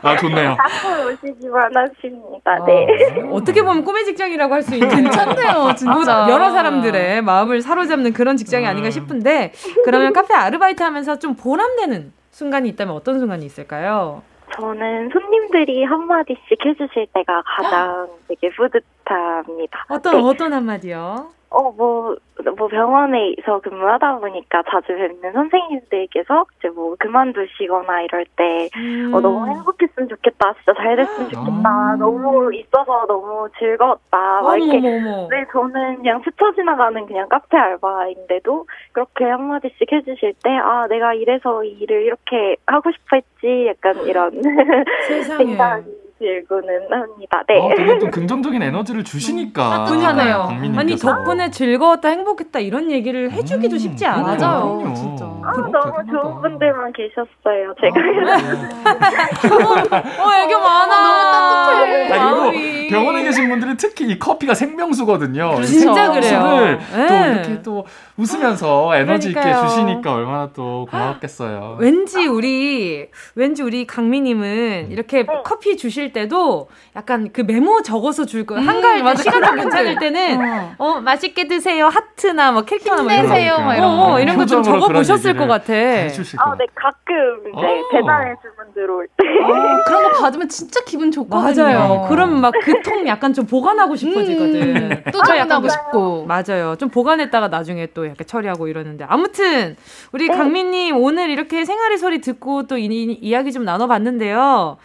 [0.01, 0.57] 아, 좋네요.
[0.57, 2.65] 자꾸 오시기만 하십니다.
[2.65, 2.87] 네.
[3.31, 6.27] 어떻게 보면 꿈의 직장이라고 할 수 있는 괜찮네요, 진짜.
[6.29, 9.53] 여러 사람들의 마음을 사로잡는 그런 직장이 아닌가 싶은데
[9.85, 14.23] 그러면 카페 아르바이트 하면서 좀 보람되는 순간이 있다면 어떤 순간이 있을까요?
[14.55, 18.83] 저는 손님들이 한마디씩 해주실 때가 가장 되게 뿌듯
[19.13, 19.85] 합니다.
[19.89, 20.21] 어떤 네.
[20.23, 21.35] 어떤 한마디요?
[21.55, 22.17] 어, 뭐,
[22.57, 28.67] 뭐 병원에서 근무하다 보니까 자주 뵙는 선생님들께서 이제 뭐 그만두시거나 이럴 때,
[29.13, 30.53] 어, 너무 행복했으면 좋겠다.
[30.55, 31.95] 진짜 잘 됐으면 좋겠다.
[31.97, 34.41] 너무 있어서 너무 즐거웠다.
[34.41, 34.97] 막 이렇게.
[34.97, 35.29] 어머.
[35.29, 41.63] 네, 저는 그냥 스쳐 지나가는 그냥 카페 알바인데도 그렇게 한마디씩 해주실 때, 아, 내가 이래서
[41.63, 43.67] 이 일을 이렇게 하고 싶어 했지.
[43.67, 44.41] 약간 이런
[45.07, 45.55] 세상에.
[46.19, 47.43] 들고는 합니다.
[47.47, 47.59] 네.
[47.59, 49.85] 어, 되게 또 긍정적인 에너지를 주시니까.
[49.85, 50.79] 박민님께서.
[50.79, 54.37] 아니 덕분에 즐거웠다, 행복했다 이런 얘기를 해주기도 쉽지 않아요.
[54.37, 54.93] 맞아요.
[54.95, 55.25] 진짜.
[55.25, 57.75] 아, 너무 좋은 분들만 계셨어요.
[57.79, 57.95] 제가.
[60.25, 61.03] 어, 애교 많아.
[61.03, 62.13] 너무 따뜻해.
[62.13, 62.51] 아.
[62.51, 65.61] 그리고 병원에 계신 분들은 특히 이 커피가 생명수거든요.
[65.63, 66.39] 진짜 이 그래요.
[66.39, 67.31] 음식을 또 네.
[67.33, 67.85] 이렇게 또
[68.17, 69.65] 웃으면서 에너지 그러니까요.
[69.65, 71.77] 있게 주시니까 얼마나 또 고맙겠어요.
[71.79, 75.33] 왠지 우리 왠지 우리 강미님은 이렇게 네.
[75.43, 78.61] 커피 주실 때도 약간 그 메모 적어서 줄 거예요.
[78.63, 79.23] 음, 한가할 때.
[79.23, 80.75] 시간이 괜찮을 때는 어.
[80.77, 83.37] 어 맛있게 드세요 하트나 뭐 캐릭터나 뭐 이런 거
[83.73, 84.13] 이런 어, 거.
[84.13, 85.73] 어, 이런 거 좀 적어 보셨을 것 같아.
[85.73, 87.13] 해주실 아, 것 네, 가끔
[87.47, 87.89] 이제 오.
[87.91, 89.27] 배달해 주문 들어올 때.
[89.43, 91.63] 어, 그런 거 받으면 진짜 기분 좋거든요.
[91.63, 92.05] 맞아요.
[92.09, 94.61] 그럼 막 그 통 약간 좀 보관하고 싶어지거든.
[94.91, 96.25] 음, 또저 약간 주문하고 싶고.
[96.25, 96.75] 맞아요.
[96.77, 99.05] 좀 보관했다가 나중에 또 이렇게 처리하고 이러는데.
[99.07, 99.75] 아무튼,
[100.11, 104.77] 우리 강민님 오늘 이렇게 생활의 소리 듣고 또 이, 이- 이야기 좀 나눠봤는데요.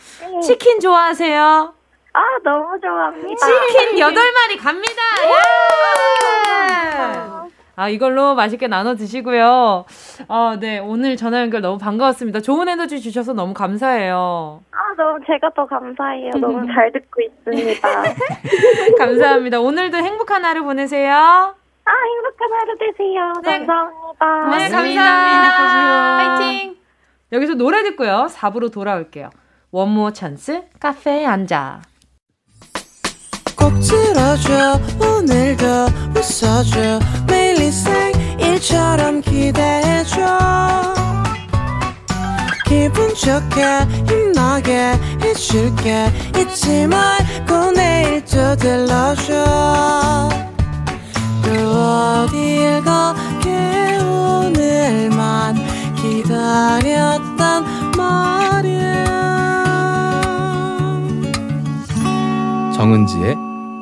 [0.43, 1.75] 치킨 좋아 하세요?
[2.13, 3.29] 아, 너무 좋아합니다.
[3.35, 5.03] 치킨 8마리 갑니다!
[5.25, 5.31] 예!
[7.77, 9.85] 아, 이걸로 맛있게 나눠 드시고요.
[10.29, 10.79] 아, 네.
[10.79, 12.41] 오늘 전화 연결 너무 반가웠습니다.
[12.41, 14.63] 좋은 에너지 주셔서 너무 감사해요.
[14.71, 16.31] 아, 너무 제가 더 감사해요.
[16.41, 17.89] 너무 잘 듣고 있습니다.
[18.99, 19.61] 감사합니다.
[19.61, 21.13] 오늘도 행복한 하루 보내세요.
[21.13, 23.33] 아, 행복한 하루 되세요.
[23.43, 24.59] 감사합니다.
[24.59, 24.69] 네.
[24.69, 26.37] 감사합니다.
[26.39, 26.77] 파이팅!
[27.33, 28.27] 여기서 노래 듣고요.
[28.31, 29.31] 4부로 돌아올게요.
[29.73, 31.83] 원모 찬스 카페에 앉아.
[33.57, 35.65] 꼭 들어줘 오늘도
[36.17, 36.99] 웃어줘.
[37.29, 40.17] 매일 일상일처럼 기대해줘.
[42.67, 46.11] 기분 좋게 힘나게 해줄게.
[46.37, 50.29] 잊지 말고 내일 또 들러줘.
[51.45, 51.51] 또
[52.25, 55.55] 어딜 가게 오늘만
[55.95, 57.65] 기다렸단
[57.97, 58.40] 말
[62.81, 63.37] 정은지의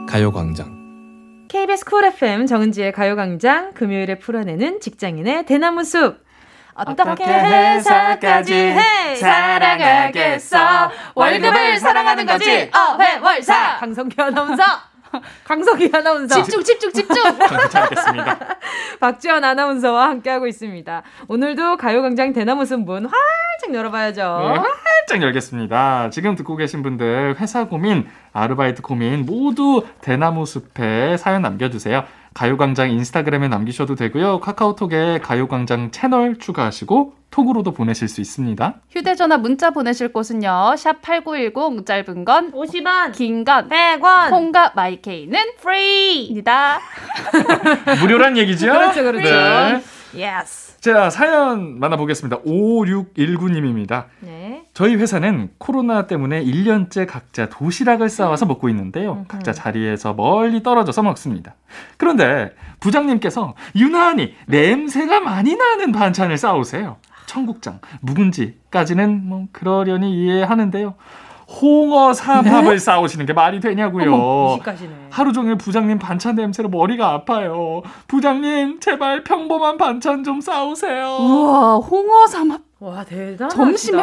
[0.08, 1.46] 가요광장.
[1.46, 6.18] KBS 쿨 FM 정은지의 가요광장 금요일에 풀어내는 직장인의 대나무 숲.
[6.74, 9.14] 어떻게 회사까지 해?
[9.14, 10.90] 살아가겠어?
[11.14, 12.72] 월급을 사랑하는 거지?
[12.74, 13.76] 어회월사.
[13.78, 14.64] 강성규 아나운서
[15.44, 17.16] 강성규 아나운서 집중, 집중, 집중.
[17.70, 18.38] 잘겠습니다.
[19.00, 21.02] 박지원 아나운서와 함께하고 있습니다.
[21.28, 24.20] 오늘도 가요광장 대나무 숲문 활짝 열어봐야죠.
[24.22, 26.10] 네, 활짝 열겠습니다.
[26.10, 32.04] 지금 듣고 계신 분들 회사 고민, 아르바이트 고민 모두 대나무 숲에 사연 남겨주세요.
[32.38, 34.38] 가요광장 인스타그램에 남기셔도 되고요.
[34.38, 38.74] 카카오톡에 가요광장 채널 추가하시고 톡으로도 보내실 수 있습니다.
[38.90, 40.48] 휴대전화 문자 보내실 곳은요.
[40.76, 46.78] 샵8910 짧은 건 50원, 긴 건 100원, 콩과 마이케이는 free입니다.
[48.00, 48.66] 무료란 얘기죠?
[48.70, 49.28] 그렇죠, 그렇죠.
[49.28, 49.82] 네.
[50.14, 50.67] Yes.
[50.80, 52.42] 자, 사연 만나보겠습니다.
[52.42, 54.04] 5619님입니다.
[54.20, 54.64] 네.
[54.74, 59.24] 저희 회사는 코로나 때문에 1년째 각자 도시락을 싸와서 먹고 있는데요.
[59.26, 61.56] 각자 자리에서 멀리 떨어져서 먹습니다.
[61.96, 66.96] 그런데 부장님께서 유난히 냄새가 많이 나는 반찬을 싸오세요.
[67.26, 70.94] 청국장, 묵은지까지는 뭐 그러려니 이해하는데요.
[71.48, 74.04] 홍어 삼합을 싸오시는 게 말이 되냐고요.
[74.04, 74.10] 네?
[74.10, 74.58] 어머.
[75.10, 77.82] 하루 종일 부장님 반찬 냄새로 머리가 아파요.
[78.06, 81.16] 부장님 제발 평범한 반찬 좀 싸오세요.
[81.20, 82.60] 우와, 홍어 삼합.
[82.80, 83.48] 와 대단하다.
[83.56, 84.02] 점심에?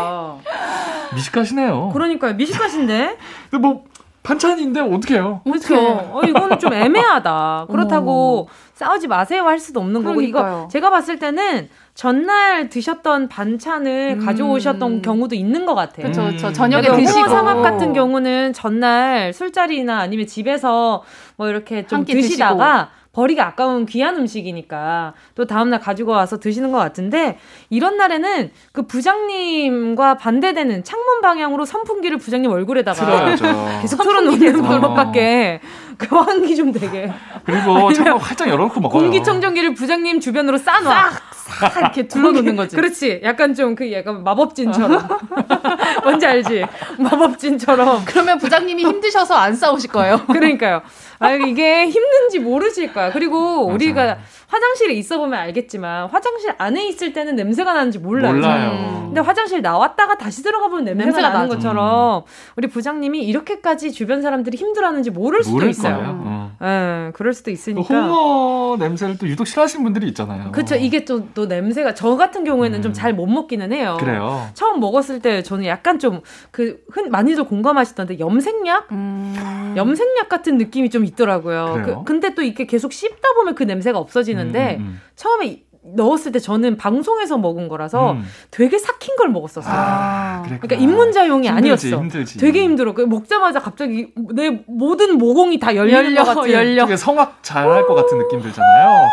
[1.13, 1.91] 미식가시네요.
[1.93, 3.17] 그러니까요 미식가신데.
[3.49, 3.85] 근데 뭐
[4.25, 5.41] 반찬인데 어떡해요?
[5.43, 5.75] 그렇죠.
[5.77, 7.67] 어, 이거는 좀 애매하다.
[7.69, 10.67] 그렇다고 싸우지 마세요 할 수도 없는 거고 이거 그러니까요.
[10.71, 14.25] 제가 봤을 때는 전날 드셨던 반찬을 음.
[14.25, 16.03] 가져오셨던 경우도 있는 것 같아요.
[16.03, 16.27] 그렇죠, 음.
[16.29, 16.51] 그렇죠.
[16.51, 17.29] 저녁에 그러니까 드시고.
[17.29, 21.03] 삼합 같은 경우는 전날 술자리나 아니면 집에서
[21.37, 27.39] 뭐 이렇게 좀 드시다가 버리기 아까운 귀한 음식이니까 또 다음날 가지고 와서 드시는 것 같은데
[27.69, 33.45] 이런 날에는 그 부장님과 반대되는 창문 방향으로 선풍기를 부장님 얼굴에다가 틀어야죠.
[33.81, 34.67] 계속 틀어놓는 어.
[34.67, 35.61] 방법밖에
[35.99, 37.11] 그 환기 좀 되게
[37.45, 39.01] 그리고 창문 활짝 열어놓고 먹어요.
[39.03, 42.75] 공기청정기를 부장님 주변으로 싸놔 싹 이렇게 둘러놓는 거지.
[42.75, 45.07] 그렇지 약간 좀 그 약간 마법진처럼
[46.03, 46.65] 뭔지 알지
[46.97, 50.21] 마법진처럼 그러면 부장님이 힘드셔서 안 싸우실 거예요.
[50.27, 50.81] 그러니까요.
[51.19, 53.11] 아, 이게 힘든지 모르실 거야.
[53.11, 54.17] 그리고 우리가
[54.55, 58.33] 화장실에 있어 보면 알겠지만 화장실 안에 있을 때는 냄새가 나는지 몰라요.
[58.33, 58.71] 몰라요.
[58.71, 59.05] 음.
[59.07, 61.55] 근데 화장실 나왔다가 다시 들어가 보면 냄새가, 냄새가 나는 나죠.
[61.55, 62.23] 것처럼
[62.55, 65.95] 우리 부장님이 이렇게까지 주변 사람들이 힘들어하는지 모를 수도 모를 있어요.
[65.95, 66.21] 거예요.
[66.25, 66.57] 어.
[66.61, 68.07] 예, 그럴 수도 또 있으니까.
[68.07, 70.51] 홍어 냄새를 또 유독 싫어하시는 분들이 있잖아요.
[70.51, 70.75] 그렇죠.
[70.75, 73.97] 이게 또, 또 냄새가 저 같은 경우에는 좀잘 못 먹기는 해요.
[73.99, 74.05] 음.
[74.05, 74.49] 그래요.
[74.53, 79.73] 처음 먹었을 때 저는 약간 좀그 많이들 공감하시던데 염색약 음.
[79.75, 81.73] 염색약 같은 느낌이 좀 있더라고요.
[81.73, 81.97] 그래요?
[81.99, 85.65] 그, 근데 또 이렇게 계속 씹다 보면 그 냄새가 없어지는 데 음, 음, 처음에 이-
[85.95, 88.25] 넣었을 때 저는 방송에서 먹은 거라서 음.
[88.49, 89.71] 되게 삭힌 걸 먹었었어요.
[89.71, 90.59] 아, 그랬구나.
[90.67, 92.01] 그러니까 입문자용이 힘들지, 아니었어.
[92.01, 92.37] 힘들지.
[92.39, 92.93] 되게 힘들어.
[92.95, 96.51] 그 먹자마자 갑자기 내 모든 모공이 다 열려, 것 같은.
[96.51, 96.97] 열려.
[96.97, 99.09] 성악 잘할 것 같은 느낌 들잖아요.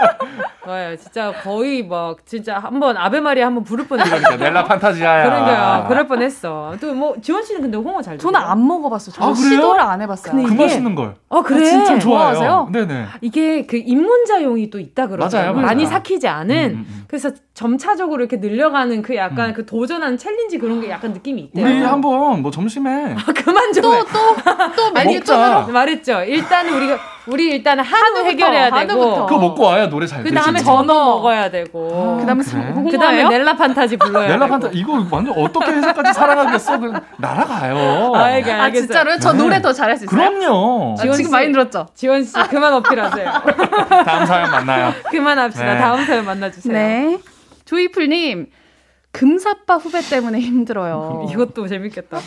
[0.74, 4.20] 네, 진짜 거의 막 진짜 한번 아베마리아 한번 부를 뻔했어요.
[4.20, 5.24] 그러니까 넬라 판타지아야.
[5.24, 5.84] 그러니까요.
[5.88, 6.74] 그럴 뻔했어.
[6.80, 8.18] 또 뭐 지원 씨는 근데 홍어 잘?
[8.18, 9.14] 저는 안 먹어봤어요.
[9.14, 9.50] 저는 아, 그래요?
[9.50, 10.32] 시도를 안 해봤어요.
[10.32, 11.14] 근데 그 이게- 맛있는 걸.
[11.28, 11.64] 어 그래.
[11.64, 12.34] 진짜 좋아해요.
[12.34, 12.68] 좋아하세요?
[12.72, 13.06] 네네.
[13.20, 15.52] 이게 그 입문자용이 또 있다 그러더라고요.
[15.54, 15.96] 맞아요, 많이 맞아요.
[15.96, 16.56] 삭히지 않은.
[16.56, 17.04] 음, 음, 음.
[17.08, 19.54] 그래서 점차적으로 이렇게 늘려가는 그 약간 음.
[19.54, 21.64] 그 도전하는 challenge 그런 게 약간 느낌이 있대요.
[21.66, 23.98] 우리 한번 뭐 점심에 그만 좀 해.
[23.98, 25.64] 또또또 메뉴 먹자.
[25.66, 26.22] 또 말했죠.
[26.22, 29.26] 일단은 우리가 우리 일단은 한우 해결해야 되고 한우부터.
[29.26, 30.34] 그거 먹고 와야 노래 잘그 들지.
[30.42, 30.82] 다음에 전어
[31.16, 32.60] 먹어야 되고 그다음에 그래?
[32.72, 32.90] 홍어예요?
[32.90, 34.46] 그 다음에 넬라 판타지 불러야 넬라.
[34.46, 36.78] 판타 이거 완전 어떻게 회사까지 살아가겠어?
[36.78, 38.14] 그 날아가요.
[38.14, 38.70] 아, 이게 아.
[38.70, 39.18] 진짜로요?
[39.18, 39.38] 저 네.
[39.38, 40.16] 노래 더 잘할 수 있어요?
[40.30, 40.96] 그럼요.
[40.98, 41.86] 아, 지금 많이 들었죠?
[41.94, 43.30] 지원 씨 그만 어필하세요.
[44.04, 44.92] 다음 사연 만나요.
[45.10, 45.74] 그만합시다.
[45.74, 45.78] 네.
[45.78, 46.72] 다음 사연 만나주세요.
[46.72, 47.18] 네.
[47.64, 48.46] 조이풀님,
[49.12, 51.26] 금사빠 후배 때문에 힘들어요.
[51.30, 52.20] 이것도 재밌겠다.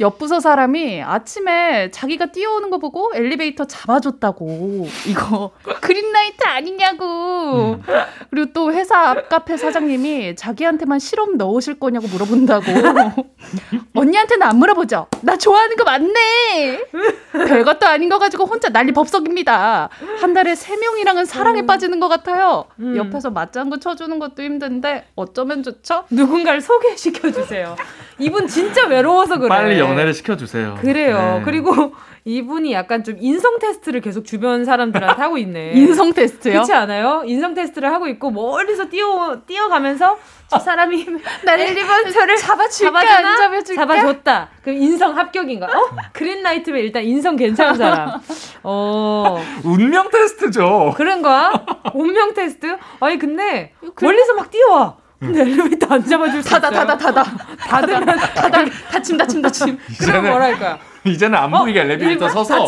[0.00, 4.86] 옆부서 사람이 아침에 자기가 뛰어오는 거 보고 엘리베이터 잡아줬다고.
[5.06, 7.74] 이거 그린라이트 아니냐고.
[7.74, 7.82] 음.
[8.30, 12.64] 그리고 또 회사 앞 카페 사장님이 자기한테만 실험 넣으실 거냐고 물어본다고.
[13.94, 15.06] 언니한테는 안 물어보죠.
[15.22, 16.84] 나 좋아하는 거 맞네.
[17.32, 19.90] 별것도 아닌 거 가지고 혼자 난리 법석입니다.
[20.20, 22.64] 한 달에 세 명이랑은 사랑에 빠지는 것 같아요.
[22.78, 22.96] 음.
[22.96, 26.04] 옆에서 맞장구 쳐주는 것도 힘든데 어쩌면 좋죠?
[26.10, 27.76] 누 군가를 소개시켜 주세요.
[28.18, 29.48] 이분 진짜 외로워서 그래.
[29.48, 30.76] 빨리 연애를 시켜 주세요.
[30.80, 31.36] 그래요.
[31.38, 31.42] 네.
[31.44, 31.94] 그리고
[32.26, 35.72] 이분이 약간 좀 인성 테스트를 계속 주변 사람들한테 하고 있네.
[35.76, 36.52] 인성 테스트요?
[36.52, 37.22] 그렇지 않아요?
[37.24, 40.18] 인성 테스트를 하고 있고 멀리서 뛰어 뛰어가면서
[40.48, 41.06] 저 사람이
[41.44, 43.00] 날 엘리베이터를 잡아줄까?
[43.00, 43.30] 잡아주나?
[43.30, 43.82] 안 잡아줄까?
[43.86, 44.48] 잡아줬다.
[44.62, 45.66] 그럼 인성 합격인가?
[45.66, 45.90] 어?
[46.12, 48.20] 그린라이트면 일단 인성 괜찮은 사람.
[48.64, 50.92] 어 운명 테스트죠.
[50.96, 51.52] 그런 거야?
[51.94, 52.76] 운명 테스트?
[53.00, 54.99] 아니 근데 멀리서 막 뛰어와.
[55.20, 56.86] 근데 엘리베이터 안 잡아줄 수 닫아, 있어요?
[56.86, 57.24] 닫아, 닫아.
[57.68, 59.78] 닫으면 닫아, 닫힘, 닫힘, 닫힘.
[60.00, 60.78] 그럼 거야?
[61.04, 62.66] 이제는 안 보이게 엘리베이터 서서.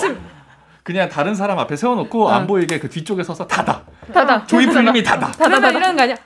[0.83, 3.83] 그냥 다른 사람 앞에 세워놓고 안 보이게 그 뒤쪽에 서서 닫아.
[4.13, 4.47] 닫아.
[4.47, 5.33] 조이 풀님이 닫아.
[5.39, 6.17] 그러면 이런 거 아니야?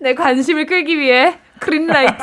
[0.00, 2.22] 내 관심을 끌기 위해 그린라이트.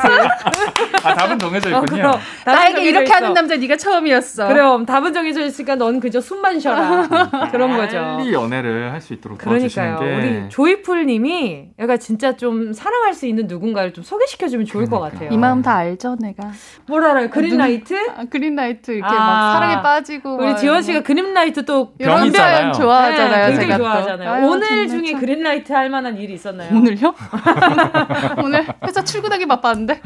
[1.04, 2.02] 아 답은 정해져 어, 있군요.
[2.44, 3.14] 답은 나에게 이렇게 있어.
[3.14, 4.48] 하는 남자 네가 처음이었어.
[4.48, 7.06] 그럼 답은 정해져 있으니까 넌 그저 숨만 쉬어라.
[7.52, 7.96] 그런 거죠.
[8.18, 10.20] 빨리 연애를 할 수 있도록 도와주시는 그러니까요.
[10.20, 15.28] 게 우리 조이풀님이 약간 진짜 좀 사랑할 수 있는 누군가를 좀 소개시켜주면 좋을 것 같아요.
[15.30, 16.50] 이 마음 다 알죠, 내가.
[16.86, 17.30] 뭘 알아요?
[17.30, 17.94] 그린라이트?
[18.16, 19.18] 아, 그린라이트 이렇게 아.
[19.18, 20.36] 막 사랑에 빠지고.
[20.38, 21.04] 우리 막 지원 씨가 거.
[21.04, 22.72] 그린라이트 또 이런 병이잖아요.
[22.72, 23.46] 좋아하잖아요.
[23.48, 23.76] 네, 굉장히.
[23.82, 24.30] 좋아하잖아요.
[24.32, 25.20] 아유, 오늘 중에 참.
[25.20, 26.74] 그린라이트 할 만한 일이 있었나요?
[26.74, 27.14] 오늘요?
[28.42, 30.00] 오늘 회사 출근 하기 바빴는데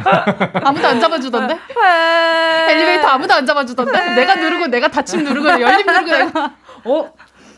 [0.64, 1.58] 아무도 안 잡아주던데
[2.70, 6.54] 엘리베이터 아무도 안 잡아주던데 내가 누르고 내가 닫힘 누르고 열림 누르고 내가
[6.84, 7.12] 어?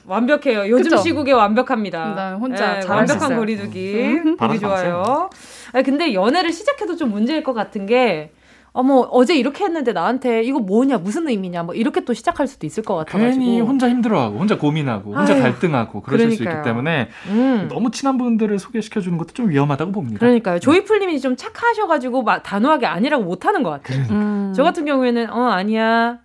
[0.04, 0.68] 완벽해요.
[0.68, 0.96] 요즘 그쵸?
[1.02, 2.14] 시국에 완벽합니다.
[2.14, 3.36] 나 혼자 네, 완벽한.
[3.36, 5.30] 거리두기 보기 바라지 좋아요.
[5.72, 8.32] 아니, 근데 연애를 시작해도 좀 문제일 것 같은 게
[8.74, 12.82] 어머 어제 이렇게 했는데 나한테 이거 뭐냐 무슨 의미냐 뭐 이렇게 또 시작할 수도 있을
[12.82, 16.60] 것 같아가지고 괜히 혼자 힘들어하고 혼자 고민하고 혼자 아유, 갈등하고 그러실 수 그러니까요.
[16.60, 17.68] 있기 때문에 음.
[17.70, 20.18] 너무 친한 분들을 소개시켜 주는 것도 좀 위험하다고 봅니다.
[20.20, 20.58] 그러니까요.
[20.60, 24.06] 조이풀님이 좀 착하셔가지고 막 단호하게 아니라고 못하는 것 같아요.
[24.10, 24.52] 음.
[24.56, 26.18] 저 같은 경우에는 어 아니야.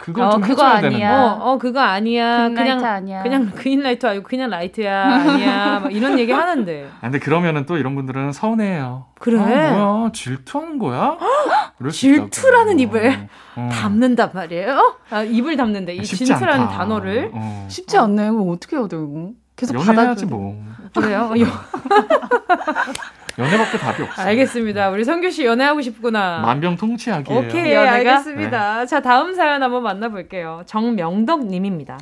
[0.00, 0.90] 그걸 어, 좀 그거 해줘야 아니야.
[0.90, 2.48] 되는 어, 어 그거 아니야.
[2.48, 3.22] 그냥 아니야.
[3.22, 5.04] 그냥 그린라이트 아니고 그냥 라이트야.
[5.04, 5.80] 아니야.
[5.80, 6.88] 막 이런 얘기 하는데.
[6.98, 9.06] 아, 근데 그러면은 또 이런 분들은 서운해요.
[9.18, 9.38] 그래?
[9.38, 11.18] 아, 뭐야 질투하는 거야?
[11.92, 13.68] 질투라는 입을 어.
[13.72, 14.96] 담는단 말이에요.
[15.10, 16.78] 아, 입을 담는데 이 질투라는 않다.
[16.78, 17.66] 단어를 어.
[17.68, 20.62] 쉽지 않네 이거 어떻게 해야 돼 이거 계속 받아줘 뭐.
[20.94, 21.30] 그래요.
[23.40, 24.22] 연애밖에 답이 없어.
[24.22, 24.90] 알겠습니다.
[24.90, 26.40] 우리 성규 씨 연애하고 싶구나.
[26.40, 27.38] 만병통치약이에요.
[27.38, 27.92] 오케이, 연애가?
[27.92, 28.86] 알겠습니다.
[28.86, 30.62] 자, 다음 사연 한번 만나볼게요.
[30.66, 31.98] 정명덕 님입니다.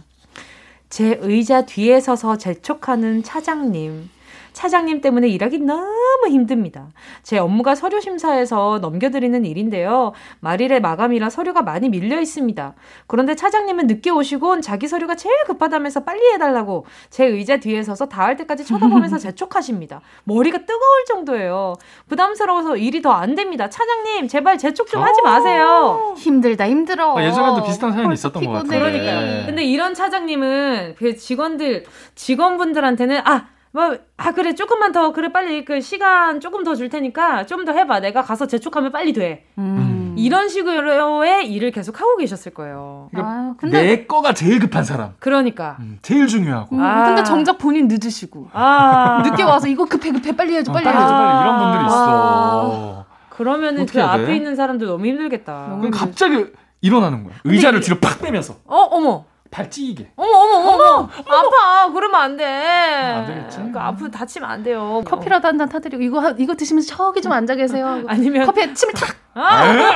[0.91, 4.11] 제 의자 뒤에 서서 재촉하는 차장님.
[4.53, 5.87] 차장님 때문에 일하기 너무
[6.29, 6.89] 힘듭니다.
[7.23, 10.13] 제 업무가 서류 심사에서 넘겨드리는 일인데요.
[10.41, 12.75] 말일에 마감이라 서류가 많이 밀려 있습니다.
[13.07, 18.29] 그런데 차장님은 늦게 오시곤 자기 서류가 제일 급하다면서 빨리 해달라고 제 의자 뒤에 서서 다
[18.29, 20.01] 할 때까지 쳐다보면서 재촉하십니다.
[20.25, 21.75] 머리가 뜨거울 정도예요.
[22.09, 23.69] 부담스러워서 일이 더 안 됩니다.
[23.71, 26.15] 차장님, 제발 재촉 좀 하지 마세요.
[26.19, 28.59] 힘들다 힘들어 아, 예전에도 비슷한 사연이 있었던 것 피곤해.
[28.59, 28.79] 같은데.
[28.79, 29.47] 그러니까요.
[29.47, 31.85] 근데 이런 차장님은 그 직원들
[32.15, 33.47] 직원분들한테는 아.
[33.79, 37.71] 뭐, 아, 그래, 조금만 더, 그래, 빨리, 그, 시간 조금 더 줄 테니까, 좀 더
[37.73, 38.01] 해봐.
[38.01, 39.45] 내가 가서 재촉하면 빨리 돼.
[39.57, 40.15] 음.
[40.19, 43.09] 이런 식으로의 일을 계속 하고 계셨을 거예요.
[43.15, 45.13] 아, 근데 내 거가 제일 급한 사람.
[45.21, 45.77] 그러니까.
[45.79, 46.75] 음, 제일 중요하고.
[46.75, 47.05] 음, 아.
[47.07, 49.23] 근데 정작 본인 늦으시고 아.
[49.25, 51.83] 늦게 와서 이거 급해 급해 빨리 해줘 어, 빨리 빨리 해줘 해줘, 빨리 이런 분들이
[51.85, 51.87] 아.
[51.87, 53.05] 있어.
[53.29, 54.23] 그러면은 어떻게 그 해야 돼?
[54.25, 55.77] 앞에 있는 사람들 너무 힘들겠다.
[55.79, 56.47] 그럼 갑자기
[56.81, 57.35] 일어나는 거야.
[57.45, 59.25] 의자를 이- 뒤로 팍 빼면서 어, 어머.
[59.51, 60.11] 발 찌게.
[60.17, 61.09] 어머, 어머, 어머.
[61.27, 61.93] 아파.
[61.93, 62.45] 그러면 안 돼.
[62.45, 63.59] 안 되겠지.
[63.73, 65.03] 그 아프, 다치면 안 돼요.
[65.07, 68.95] 커피라도 한 잔 타드리고 이거 하- 이거 드시면서 저기 좀 앉아 계세요 아니면 커피에 침을
[68.95, 69.41] 탁 아,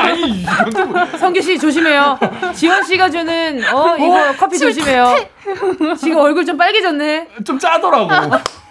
[0.05, 2.18] 아니 뭐- 성규 씨 조심해요.
[2.55, 5.14] 지원 씨가 주는 어 이거 커피 조심해요.
[5.98, 7.28] 지금 얼굴 좀 빨개졌네.
[7.44, 8.09] 좀 짜더라고.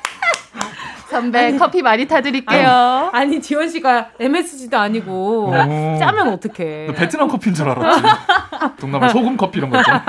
[1.12, 6.00] 선배 커피 많이 타드릴게요 아니 지원 씨가 MSG도 아니고 오.
[6.00, 6.86] 짜면 어떡해.
[6.88, 8.02] 너 베트남 커피인 줄 알았지.
[8.80, 10.04] 동남아 소금 커피 이런 거 있잖아.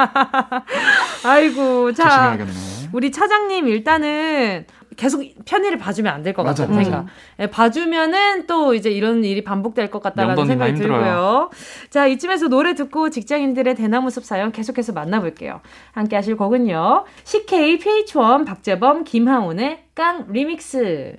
[1.25, 2.53] 아이고 자 조심해야겠네.
[2.93, 4.67] 우리 차장님 일단은
[5.03, 6.69] 계속 편의를 봐주면 안 될 것 같아요.
[6.69, 6.83] 맞아.
[6.85, 7.07] 생각.
[7.41, 10.75] 예, 봐주면은 또 이제 이런 일이 반복될 것 같다라는 생각이.
[10.75, 11.51] 들고요.
[11.91, 15.61] 자 이쯤에서 노래 듣고 직장인들의 대나무 숲 사연 계속해서 만나볼게요.
[15.93, 17.05] 함께 하실 곡은요.
[17.25, 21.17] CK, PH1, 박재범, 김하온의 깡 리믹스.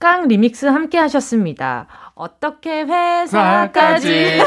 [0.00, 1.86] 깡 리믹스 함께 하셨습니다.
[2.14, 4.40] 어떻게 회사까지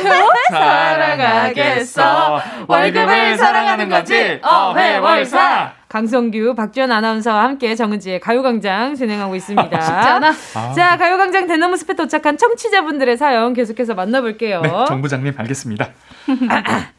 [0.49, 2.41] 살아가겠어?
[2.67, 4.39] 월급을 사랑하는 거지.
[4.43, 5.73] 어 회월사.
[5.93, 9.69] 강성규, 박주연 아나운서와 함께 정은지의 가요광장 진행하고 있습니다.
[9.79, 10.73] 쉽지 않아 아.
[10.73, 14.61] 자, 가요광장 대나무 숲에 도착한 청취자분들의 사연 계속해서 만나볼게요.
[14.61, 15.89] 네, 정부장님 알겠습니다.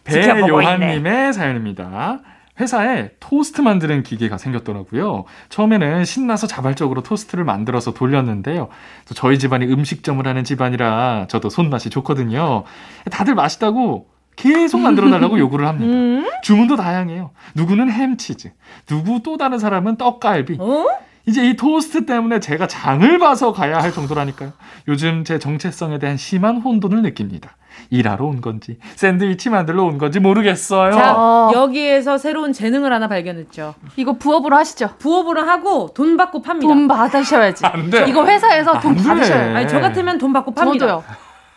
[0.09, 0.77] 지켜보고 있네.
[0.79, 2.21] 배요한님의 사연입니다.
[2.61, 5.25] 회사에 토스트 만드는 기계가 생겼더라고요.
[5.49, 8.69] 처음에는 신나서 자발적으로 토스트를 만들어서 돌렸는데요.
[9.09, 12.63] 또 저희 집안이 음식점을 하는 집안이라 저도 손맛이 좋거든요.
[13.11, 15.93] 다들 맛있다고 계속 만들어 달라고 요구를 합니다.
[15.93, 16.26] 음?
[16.43, 17.30] 주문도 다양해요.
[17.55, 18.53] 누구는 햄치즈,
[18.87, 20.57] 누구 또 다른 사람은 떡갈비.
[20.61, 20.87] 어?
[21.26, 24.53] 이제 이 토스트 때문에 제가 장을 봐서 가야 할 정도라니까요.
[24.89, 27.57] 요즘 제 정체성에 대한 심한 혼돈을 느낍니다.
[27.91, 30.93] 일하러 온 건지, 샌드위치 만들러 온 건지 모르겠어요.
[30.93, 31.51] 자, 어.
[31.55, 33.74] 여기에서 새로운 재능을 하나 발견했죠.
[33.97, 36.68] 이거 부업으로 하시죠 부업으로 하고 돈 받고 팝니다.
[36.68, 38.05] 돈 받으셔야지 안 돼.
[38.07, 38.95] 이거 회사에서 돈.
[38.95, 40.78] 받으셔요 아니, 저 같으면 돈 받고 팝니다.
[40.87, 41.05] 저도요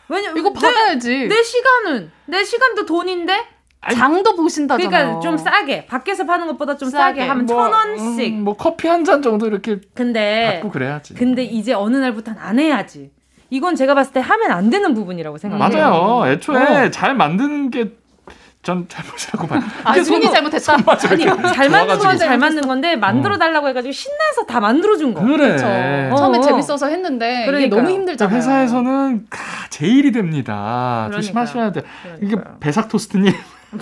[0.09, 3.33] 왜냐 이거 받아야지 내 시간은 내 시간도 돈인데
[3.93, 4.89] 장도 보신다잖아요.
[4.89, 7.29] 그러니까 좀 싸게 밖에서 파는 것보다 좀 싸게, 싸게.
[7.29, 8.33] 하면 뭐, 천 원씩.
[8.33, 11.13] 음, 뭐 커피 한 잔 정도 이렇게 근데 받고 그래야지.
[11.13, 13.11] 근데 이제 어느 날부터는 안 해야지.
[13.49, 15.89] 이건 제가 봤을 때 하면 안 되는 부분이라고 생각해요.
[15.89, 16.31] 맞아요.
[16.33, 16.91] 애초에 어.
[16.91, 17.93] 잘 만드는 게
[18.67, 19.61] 전 잘못이라고 봐요.
[19.85, 20.73] 아, 이게 손이 손- 잘못했다.
[21.09, 21.23] 아니
[21.55, 22.17] 잘 만든 건.
[22.17, 25.21] 잘 만든 건데 만들어 달라고 해가지고 신나서 다 만들어 준 거.
[25.21, 25.51] 그래.
[25.53, 25.65] 그쵸.
[25.65, 26.41] 어, 처음에 어.
[26.41, 27.81] 재밌어서 했는데 이게 그러니까요.
[27.81, 28.35] 너무 힘들잖아요.
[28.35, 29.39] 회사에서는 가,
[29.69, 31.05] 제일이 됩니다.
[31.07, 31.21] 그러니까요.
[31.21, 31.81] 조심하셔야 돼.
[32.17, 32.57] 이게 그러니까요.
[32.59, 33.31] 배삭 토스트님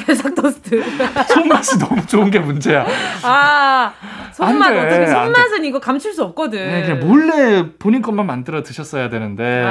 [0.05, 0.81] 배삭 토스트.
[1.29, 2.85] 손맛이 너무 좋은 게 문제야.
[3.23, 3.93] 아
[4.33, 6.57] 손맛 어떻게 안 손맛은 이거 감출 수 없거든.
[6.67, 9.63] 네, 그냥 몰래 본인 것만 만들어 드셨어야 되는데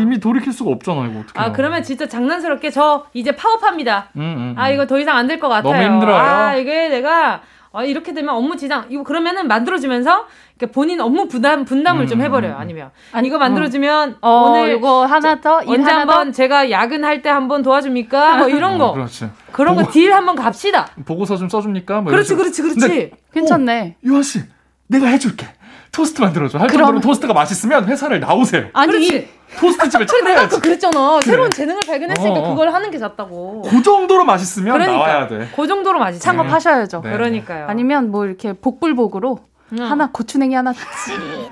[0.00, 1.38] 이미 돌이킬 수가 없잖아 이거 어떻게?
[1.40, 4.10] 아 그러면 진짜 장난스럽게 저 이제 파업합니다.
[4.16, 4.74] 음, 음, 아 음.
[4.74, 5.72] 이거 더 이상 안 될 것 같아요.
[5.72, 6.16] 너무 힘들어요.
[6.16, 10.26] 아 이게 내가 아, 이렇게 되면 업무 지장 이거 그러면은 만들어주면서
[10.58, 12.52] 이렇게 본인 업무 부담 분담을 좀 음, 해버려요.
[12.54, 12.58] 음.
[12.58, 17.28] 아니면 아니, 이거 만들어주면 어, 오늘 이거 하나 더, 일 언제 한번 제가 야근할 때
[17.28, 18.36] 한번 도와줍니까?
[18.38, 19.28] 뭐 이런 거 어, 그렇지.
[19.52, 20.88] 그런 거 보고- deal 한번 갑시다.
[21.04, 22.00] 보고서 좀 써줍니까?
[22.00, 22.62] 뭐 그렇지 이런 그렇지.
[22.62, 22.80] 그렇지.
[22.80, 23.96] 근데 괜찮네.
[24.04, 24.40] 유아 씨,
[24.86, 25.46] 내가 해줄게.
[25.92, 26.58] 토스트 만들어줘.
[26.58, 28.66] 할 그럼- 정도로 토스트가 맛있으면 회사를 나오세요.
[28.72, 29.28] 아니, 그렇지.
[29.58, 30.54] 토스트 집을 내가 찾아야지.
[30.54, 31.20] 아까 그랬잖아.
[31.22, 32.50] 새로운 재능을 발견했으니까 어, 어.
[32.50, 33.62] 그걸 하는 게 낫다고.
[33.62, 34.92] 그 정도로 맛있으면 그러니까.
[35.06, 35.48] 나와야 돼.
[35.54, 36.22] 그 정도로 맛있지.
[36.24, 37.00] 창업하셔야죠.
[37.02, 37.12] 네.
[37.12, 37.66] 그러니까요.
[37.68, 39.38] 아니면 뭐 이렇게 복불복으로
[39.72, 39.82] 응.
[39.82, 40.72] 하나 고추냉이 하나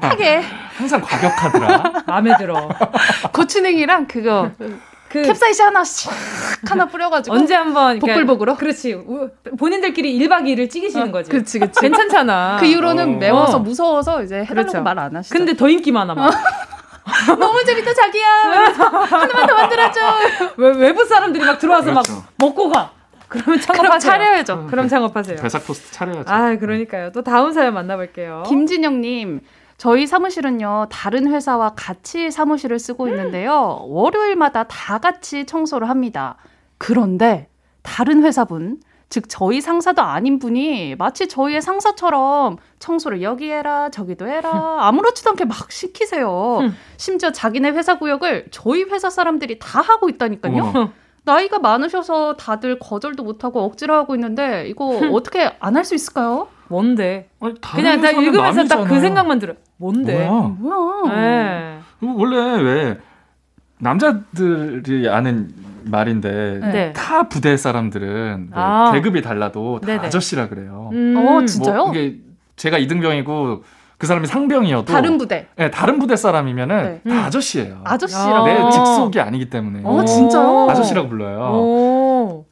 [0.01, 0.43] 찐하게
[0.77, 2.05] 항상 과격하더라.
[2.07, 2.69] 마음에 들어.
[3.33, 4.51] 고추냉이랑 그거
[5.09, 6.11] 그 캡사이신 하나 씩
[6.69, 8.57] 하나 뿌려가지고 언제 한번 복불복으로?
[8.57, 8.95] 그렇지.
[8.95, 11.31] 우- 본인들끼리 1박 2일을 찍으시는 거지.
[11.31, 11.81] 그렇지 그렇지.
[11.81, 12.57] 괜찮잖아.
[12.61, 13.19] 그 이후로는 어.
[13.19, 13.61] 매워서 어.
[13.61, 14.83] 무서워서 이제 해달라고 그렇죠.
[14.83, 15.33] 말안 하시죠.
[15.37, 16.33] 근데 더 인기 많아 막.
[17.39, 18.29] 너무 재밌다 자기야.
[19.11, 20.01] 하나만 더 만들어줘.
[20.57, 22.13] 외, 외부 사람들이 막 들어와서 그렇죠.
[22.13, 22.91] 막 먹고 가.
[23.35, 23.99] 그러면 창업하세요.
[24.13, 24.67] 차려야죠.
[24.69, 25.37] 그럼 창업하세요.
[25.37, 26.31] 배삭 토스트 차려야지.
[26.31, 27.13] 아, 그러니까요.
[27.13, 28.45] 또 다음 사연 만나볼게요.
[28.47, 29.41] 김진영 님,
[29.77, 36.37] 저희 사무실은요, 다른 회사와 같이 사무실을 쓰고 있는데요, 월요일마다 다 같이 청소를 합니다.
[36.79, 37.49] 그런데,
[37.83, 38.81] 다른 회사분,
[39.11, 45.45] 즉, 저희 상사도 아닌 분이 마치 저희의 상사처럼 청소를 여기 해라, 저기도 해라, 아무렇지도 않게
[45.45, 46.59] 막 시키세요.
[46.61, 46.77] 흠.
[46.97, 50.93] 심지어 자기네 회사 구역을 저희 회사 사람들이 다 하고 있다니까요.
[51.25, 56.49] 나이가 많으셔서 다들 거절도 못하고 억지로 하고 있는데, 이거 어떻게 안 할 수 있을까요?
[56.69, 57.29] 뭔데?
[57.41, 59.01] 아니, 그냥 다 회사는 읽으면서 딱 그.
[59.01, 59.55] 생각만 들어.
[59.77, 60.27] 뭔데?
[60.29, 60.41] 뭐야?
[60.59, 61.15] 뭐야.
[61.17, 61.81] 네.
[62.01, 62.99] 원래 왜
[63.79, 65.51] 남자들이 아는
[65.85, 66.93] 말인데 네.
[66.95, 68.93] 타 부대 사람들은 왜 아.
[68.93, 70.07] 계급이 달라도 다 네네.
[70.07, 70.91] 아저씨라 그래요.
[70.93, 71.15] 음.
[71.17, 71.87] 어, 진짜요?
[71.87, 72.19] 뭐 이게
[72.57, 73.63] 제가 이등병이고
[73.99, 75.47] 그 사람이 상병이어도 다른 부대.
[75.57, 77.15] 네, 다른 부대 사람이면은 네.
[77.15, 77.81] 다 아저씨예요.
[77.85, 78.47] 아저씨라고.
[78.47, 78.71] 내 어.
[78.71, 80.69] 직속이 아니기 때문에 어, 진짜요?
[80.71, 81.39] 아저씨라고 불러요.
[81.53, 82.45] 오.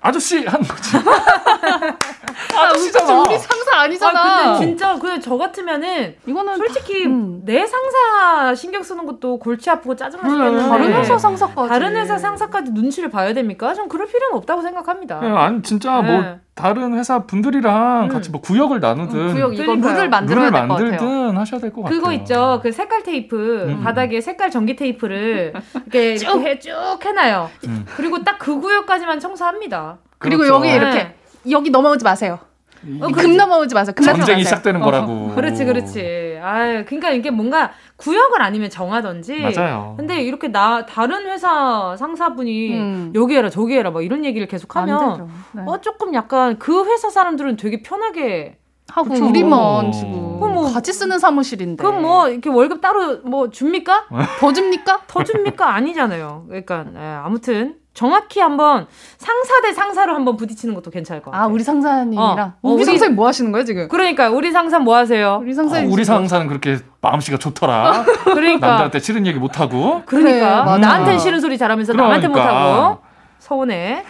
[0.00, 0.96] 아저씨 하는 거지.
[0.96, 3.20] 아, 아저씨잖아.
[3.22, 4.20] 우리 상사 아니잖아.
[4.20, 7.42] 아, 근데 진짜 그냥 저 같으면은 이거는 솔직히 음.
[7.44, 10.32] 내 상사 신경 쓰는 것도 골치 아프고 짜증나 그래.
[10.34, 11.68] 죽겠는데 다른 회사 상사까지.
[11.68, 13.74] 다른 회사 상사까지 눈치를 봐야 됩니까?
[13.74, 15.20] 전 그럴 필요는 없다고 생각합니다.
[15.20, 16.38] 네, 아니 진짜 뭐 네.
[16.54, 18.08] 다른 회사 분들이랑 음.
[18.08, 19.74] 같이 뭐 구역을 나누든 구역 이거.
[19.74, 20.88] 룰을 만들어야 룰을 될것 같아요.
[20.98, 21.98] 만들든 하셔야 될 것 같아요.
[22.00, 22.60] 그거 있죠.
[22.62, 23.80] 그 색깔 테이프 음.
[23.82, 26.72] 바닥에 색깔 전기 테이프를 이렇게 쭉, 해, 쭉
[27.04, 27.50] 해놔요.
[27.66, 27.86] 음.
[27.96, 29.98] 그리고 딱 그 구역까지만 청소합니다.
[30.18, 30.54] 그리고 그렇죠.
[30.56, 31.14] 여기 이렇게
[31.50, 32.38] 여기 넘어오지 마세요.
[32.86, 33.92] 이- 어, 금 넘어오지 마세요.
[33.96, 34.44] 금 전쟁이 마세요.
[34.44, 34.84] 시작되는 어.
[34.84, 35.28] 거라고.
[35.36, 36.38] 그렇지, 그렇지.
[36.42, 39.40] 아, 그러니까 이게 뭔가 구역을 아니면 정하던지.
[39.40, 39.94] 맞아요.
[39.96, 43.12] 근데 이렇게 나 다른 회사 상사분이 음.
[43.14, 45.28] 여기 해라 저기 해라 막 이런 얘기를 안 계속하면.
[45.52, 45.62] 네.
[45.66, 48.58] 어 조금 약간 그 회사 사람들은 되게 편하게
[48.90, 49.26] 하고 그쵸.
[49.26, 51.82] 우리만 지금 그럼 뭐- 같이 쓰는 사무실인데.
[51.82, 54.06] 그럼 뭐 이렇게 월급 따로 뭐 줍니까?
[54.40, 55.02] 더 줍니까?
[55.06, 55.74] 더 줍니까?
[55.74, 56.44] 아니잖아요.
[56.48, 58.86] 그러니까 예, 아무튼 정확히 한번
[59.16, 61.48] 상사 대 상사로 한번 부딪히는 것도 괜찮을 것 같아요.
[61.48, 63.88] 아 우리 상사님이랑 어, 우리, 우리- 상사님 뭐 하시는 거예요 지금?
[63.88, 65.40] 그러니까 우리 상사 뭐 하세요?
[65.42, 68.04] 우리 어, 상사님 우리 상사는 그렇게 마음씨가 좋더라.
[68.22, 70.02] 그러니까 남들한테 싫은 얘기 못 하고.
[70.06, 70.78] 그래, 그러니까 맞아.
[70.78, 72.52] 나한테 싫은 소리 잘하면서 남한테 그러니까.
[72.52, 72.98] 못하고
[73.40, 74.04] 서운해.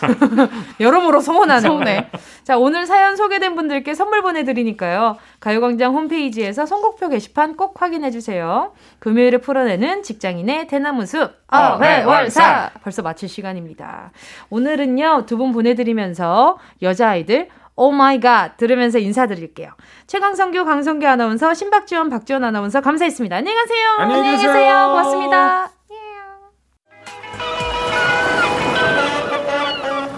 [0.80, 1.60] 여러모로 서운하네.
[1.60, 2.10] 서운해.
[2.44, 5.16] 자, 오늘 사연 소개된 분들께 선물 보내드리니까요.
[5.40, 8.72] 가요광장 홈페이지에서 선곡표 게시판 꼭 확인해주세요.
[8.98, 11.30] 금요일에 풀어내는 직장인의 대나무 숲.
[11.52, 12.70] 어 회 월 사.
[12.82, 14.12] 벌써 마칠 시간입니다.
[14.50, 19.70] 오늘은요, 두 분 보내드리면서 여자아이들, Oh my god 들으면서 인사드릴게요.
[20.06, 23.36] 최강성규, 강성규 아나운서, 신박지원, 박지원 아나운서 감사했습니다.
[23.36, 23.88] 안녕히 가세요.
[23.98, 24.88] 안녕히 계세요.
[24.90, 25.81] 고맙습니다.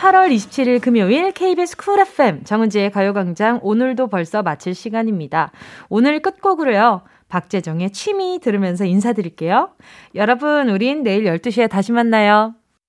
[0.00, 5.52] 8월 27일 금요일 KBS 쿨 FM 정은지의 가요광장 오늘도 벌써 마칠 시간입니다.
[5.90, 7.02] 오늘 끝곡으로요.
[7.28, 9.72] 박재정의 취미 들으면서 인사드릴게요.
[10.14, 12.54] 여러분, 우린 내일 12시에 다시 만나요.